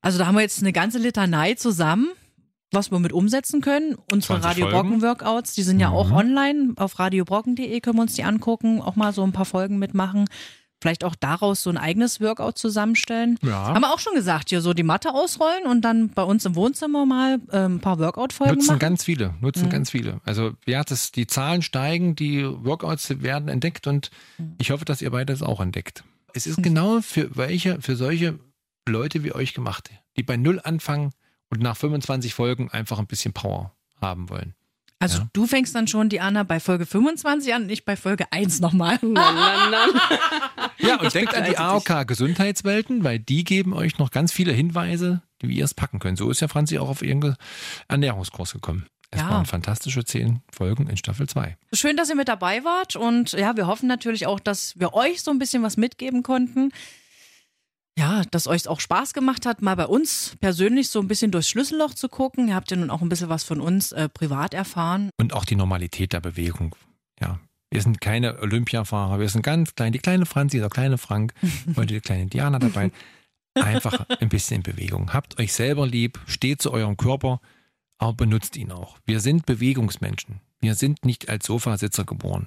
Also 0.00 0.18
da 0.18 0.26
haben 0.26 0.34
wir 0.34 0.42
jetzt 0.42 0.60
eine 0.60 0.72
ganze 0.72 0.98
Litanei 0.98 1.54
zusammen, 1.54 2.08
was 2.70 2.90
wir 2.90 2.98
mit 2.98 3.12
umsetzen 3.12 3.60
können. 3.60 3.96
Unsere 4.12 4.40
20 4.40 4.50
Radio 4.50 4.70
Folgen. 4.70 4.88
Brocken 4.90 5.02
Workouts, 5.02 5.54
die 5.54 5.62
sind 5.62 5.80
ja 5.80 5.88
auch 5.88 6.10
online. 6.12 6.74
Auf 6.76 6.98
radiobrocken.de 6.98 7.80
können 7.80 7.96
wir 7.96 8.02
uns 8.02 8.14
die 8.14 8.24
angucken, 8.24 8.82
auch 8.82 8.96
mal 8.96 9.12
so 9.12 9.24
ein 9.24 9.32
paar 9.32 9.46
Folgen 9.46 9.78
mitmachen. 9.78 10.26
Vielleicht 10.80 11.02
auch 11.02 11.16
daraus 11.16 11.62
so 11.62 11.70
ein 11.70 11.76
eigenes 11.76 12.20
Workout 12.20 12.56
zusammenstellen. 12.56 13.38
Ja. 13.42 13.74
Haben 13.74 13.80
wir 13.80 13.92
auch 13.92 13.98
schon 13.98 14.14
gesagt, 14.14 14.50
hier 14.50 14.60
so 14.60 14.74
die 14.74 14.84
Matte 14.84 15.12
ausrollen 15.12 15.66
und 15.66 15.82
dann 15.82 16.10
bei 16.10 16.22
uns 16.22 16.44
im 16.44 16.54
Wohnzimmer 16.54 17.04
mal 17.04 17.40
ähm, 17.52 17.76
ein 17.76 17.80
paar 17.80 17.98
Workout-Folgen 17.98 18.54
Nutzen 18.54 18.66
machen. 18.68 18.78
ganz 18.78 19.04
viele, 19.04 19.34
nutzen 19.40 19.68
ganz 19.70 19.90
viele. 19.90 20.20
Also 20.24 20.52
ja, 20.66 20.84
das, 20.84 21.10
die 21.10 21.26
Zahlen 21.26 21.62
steigen, 21.62 22.14
die 22.14 22.44
Workouts 22.44 23.22
werden 23.22 23.48
entdeckt 23.48 23.86
und 23.86 24.10
ich 24.58 24.70
hoffe, 24.70 24.84
dass 24.84 25.02
ihr 25.02 25.10
beide 25.10 25.32
das 25.32 25.42
auch 25.42 25.60
entdeckt. 25.60 26.04
Es 26.32 26.46
ist 26.46 26.62
genau 26.62 27.00
für 27.00 27.36
welche, 27.36 27.80
für 27.80 27.96
solche 27.96 28.38
Leute 28.88 29.24
wie 29.24 29.34
euch 29.34 29.54
gemacht, 29.54 29.90
die 30.16 30.22
bei 30.22 30.36
Null 30.36 30.60
anfangen 30.62 31.10
und 31.50 31.60
nach 31.60 31.76
25 31.76 32.34
Folgen 32.34 32.70
einfach 32.70 32.98
ein 32.98 33.06
bisschen 33.06 33.32
Power 33.32 33.74
haben 34.00 34.28
wollen. 34.28 34.54
Also 35.00 35.18
Ja. 35.18 35.28
du 35.32 35.46
fängst 35.46 35.74
dann 35.74 35.86
schon, 35.86 36.08
Diana, 36.08 36.42
bei 36.42 36.58
Folge 36.60 36.84
25 36.86 37.54
an, 37.54 37.66
nicht 37.66 37.84
bei 37.84 37.96
Folge 37.96 38.26
1 38.32 38.60
nochmal. 38.60 38.98
Nein, 39.02 39.12
nein, 39.14 39.70
nein. 39.70 40.00
Ja, 40.78 41.00
und 41.00 41.14
denkt 41.14 41.34
an 41.34 41.44
die. 41.44 41.56
AOK 41.56 42.04
Gesundheitswelten, 42.06 43.04
weil 43.04 43.18
die 43.18 43.44
geben 43.44 43.72
euch 43.74 43.98
noch 43.98 44.10
ganz 44.10 44.32
viele 44.32 44.52
Hinweise, 44.52 45.22
wie 45.40 45.56
ihr 45.56 45.64
es 45.64 45.74
packen 45.74 45.98
könnt. 46.00 46.18
So 46.18 46.30
ist 46.30 46.40
ja 46.40 46.48
Franzi 46.48 46.78
auch 46.78 46.88
auf 46.88 47.02
ihren 47.02 47.36
Ernährungskurs 47.88 48.52
gekommen. 48.52 48.86
Es 49.10 49.20
Ja. 49.20 49.30
waren 49.30 49.46
fantastische 49.46 50.04
zehn 50.04 50.42
Folgen 50.52 50.88
in 50.88 50.96
Staffel 50.96 51.26
2. 51.28 51.56
Schön, 51.72 51.96
dass 51.96 52.10
ihr 52.10 52.14
mit 52.16 52.28
dabei 52.28 52.62
wart 52.64 52.94
und 52.96 53.32
ja, 53.32 53.56
wir 53.56 53.66
hoffen 53.66 53.86
natürlich 53.86 54.26
auch, 54.26 54.38
dass 54.40 54.78
wir 54.78 54.92
euch 54.94 55.22
so 55.22 55.30
ein 55.30 55.38
bisschen 55.38 55.62
was 55.62 55.76
mitgeben 55.78 56.22
konnten. 56.22 56.72
Ja, 57.98 58.22
dass 58.30 58.46
euch 58.46 58.68
auch 58.68 58.78
Spaß 58.78 59.12
gemacht 59.12 59.44
hat, 59.44 59.60
mal 59.60 59.74
bei 59.74 59.86
uns 59.86 60.36
persönlich 60.38 60.88
so 60.88 61.00
ein 61.00 61.08
bisschen 61.08 61.32
durchs 61.32 61.48
Schlüsselloch 61.48 61.94
zu 61.94 62.08
gucken. 62.08 62.46
Ihr 62.46 62.54
habt 62.54 62.70
ja 62.70 62.76
nun 62.76 62.90
auch 62.90 63.02
ein 63.02 63.08
bisschen 63.08 63.28
was 63.28 63.42
von 63.42 63.60
uns 63.60 63.90
äh, 63.90 64.08
privat 64.08 64.54
erfahren. 64.54 65.10
Und 65.18 65.32
auch 65.32 65.44
die 65.44 65.56
Normalität 65.56 66.12
der 66.12 66.20
Bewegung. 66.20 66.76
Ja. 67.20 67.40
Wir 67.70 67.82
sind 67.82 68.00
keine 68.00 68.38
Olympiafahrer, 68.38 69.18
wir 69.18 69.28
sind 69.28 69.42
ganz 69.42 69.74
klein. 69.74 69.92
Die 69.92 69.98
kleine 69.98 70.26
Franzi, 70.26 70.60
der 70.60 70.70
kleine 70.70 70.96
Frank, 70.96 71.34
heute 71.76 71.94
die 71.94 72.00
kleine 72.00 72.26
Diana 72.26 72.60
dabei. 72.60 72.92
Einfach 73.54 74.06
ein 74.20 74.28
bisschen 74.28 74.58
in 74.58 74.62
Bewegung. 74.62 75.12
Habt 75.12 75.40
euch 75.40 75.52
selber 75.52 75.84
lieb, 75.84 76.20
steht 76.28 76.62
zu 76.62 76.72
eurem 76.72 76.96
Körper, 76.96 77.40
aber 77.98 78.12
benutzt 78.12 78.56
ihn 78.56 78.70
auch. 78.70 78.98
Wir 79.06 79.18
sind 79.18 79.44
Bewegungsmenschen. 79.44 80.40
Wir 80.60 80.76
sind 80.76 81.04
nicht 81.04 81.28
als 81.28 81.46
Sofasitzer 81.46 82.04
geboren. 82.04 82.46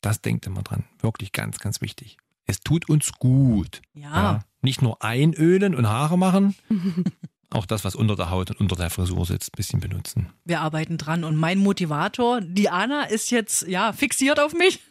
Das 0.00 0.20
denkt 0.20 0.46
immer 0.46 0.62
dran. 0.62 0.84
Wirklich 1.00 1.30
ganz, 1.30 1.58
ganz 1.60 1.80
wichtig. 1.80 2.18
Es 2.46 2.60
tut 2.60 2.88
uns 2.88 3.12
gut. 3.12 3.82
Ja. 3.94 4.44
Nicht 4.62 4.82
nur 4.82 5.02
einölen 5.02 5.74
und 5.74 5.88
Haare 5.88 6.16
machen, 6.18 6.54
auch 7.50 7.66
das, 7.66 7.84
was 7.84 7.94
unter 7.94 8.16
der 8.16 8.30
Haut 8.30 8.50
und 8.50 8.60
unter 8.60 8.76
der 8.76 8.90
Frisur 8.90 9.26
sitzt, 9.26 9.52
ein 9.52 9.56
bisschen 9.56 9.80
benutzen. 9.80 10.30
Wir 10.44 10.60
arbeiten 10.60 10.98
dran 10.98 11.24
und 11.24 11.36
mein 11.36 11.58
Motivator, 11.58 12.40
Diana, 12.40 13.04
ist 13.04 13.30
jetzt 13.30 13.66
ja 13.68 13.92
fixiert 13.92 14.40
auf 14.40 14.54
mich. 14.54 14.80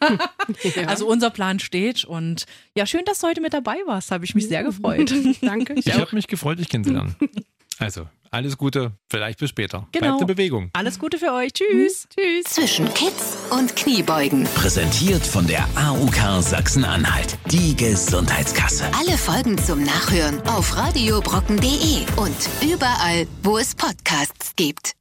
Also 0.86 1.06
unser 1.06 1.30
Plan 1.30 1.60
steht 1.60 2.04
und 2.04 2.46
ja, 2.76 2.84
schön, 2.84 3.04
dass 3.04 3.20
du 3.20 3.28
heute 3.28 3.40
mit 3.40 3.54
dabei 3.54 3.76
warst. 3.86 4.10
Habe 4.10 4.24
ich 4.24 4.34
mich 4.34 4.48
sehr 4.48 4.62
gefreut. 4.64 5.12
Danke. 5.40 5.74
Ich 5.74 5.92
habe 5.94 6.14
mich 6.14 6.26
gefreut, 6.26 6.58
dich 6.58 6.68
kennenzulernen. 6.68 7.16
Also, 7.78 8.08
alles 8.30 8.56
Gute, 8.56 8.92
vielleicht 9.10 9.38
bis 9.38 9.50
später. 9.50 9.86
Genau. 9.92 10.06
Bleibt 10.06 10.20
in 10.22 10.26
Bewegung. 10.26 10.70
Alles 10.72 10.98
Gute 10.98 11.18
für 11.18 11.32
euch. 11.32 11.52
Tschüss. 11.52 12.08
Tschüss. 12.08 12.44
Zwischen 12.44 12.92
Kids 12.94 13.36
und 13.50 13.76
Kniebeugen. 13.76 14.44
Präsentiert 14.54 15.22
von 15.22 15.46
der 15.46 15.66
AUK 15.76 16.42
Sachsen-Anhalt. 16.42 17.36
Die 17.50 17.76
Gesundheitskasse. 17.76 18.84
Alle 18.98 19.18
Folgen 19.18 19.58
zum 19.58 19.82
Nachhören 19.82 20.40
auf 20.48 20.76
radiobrocken.de 20.76 22.06
und 22.16 22.72
überall, 22.72 23.26
wo 23.42 23.58
es 23.58 23.74
Podcasts 23.74 24.54
gibt. 24.56 24.94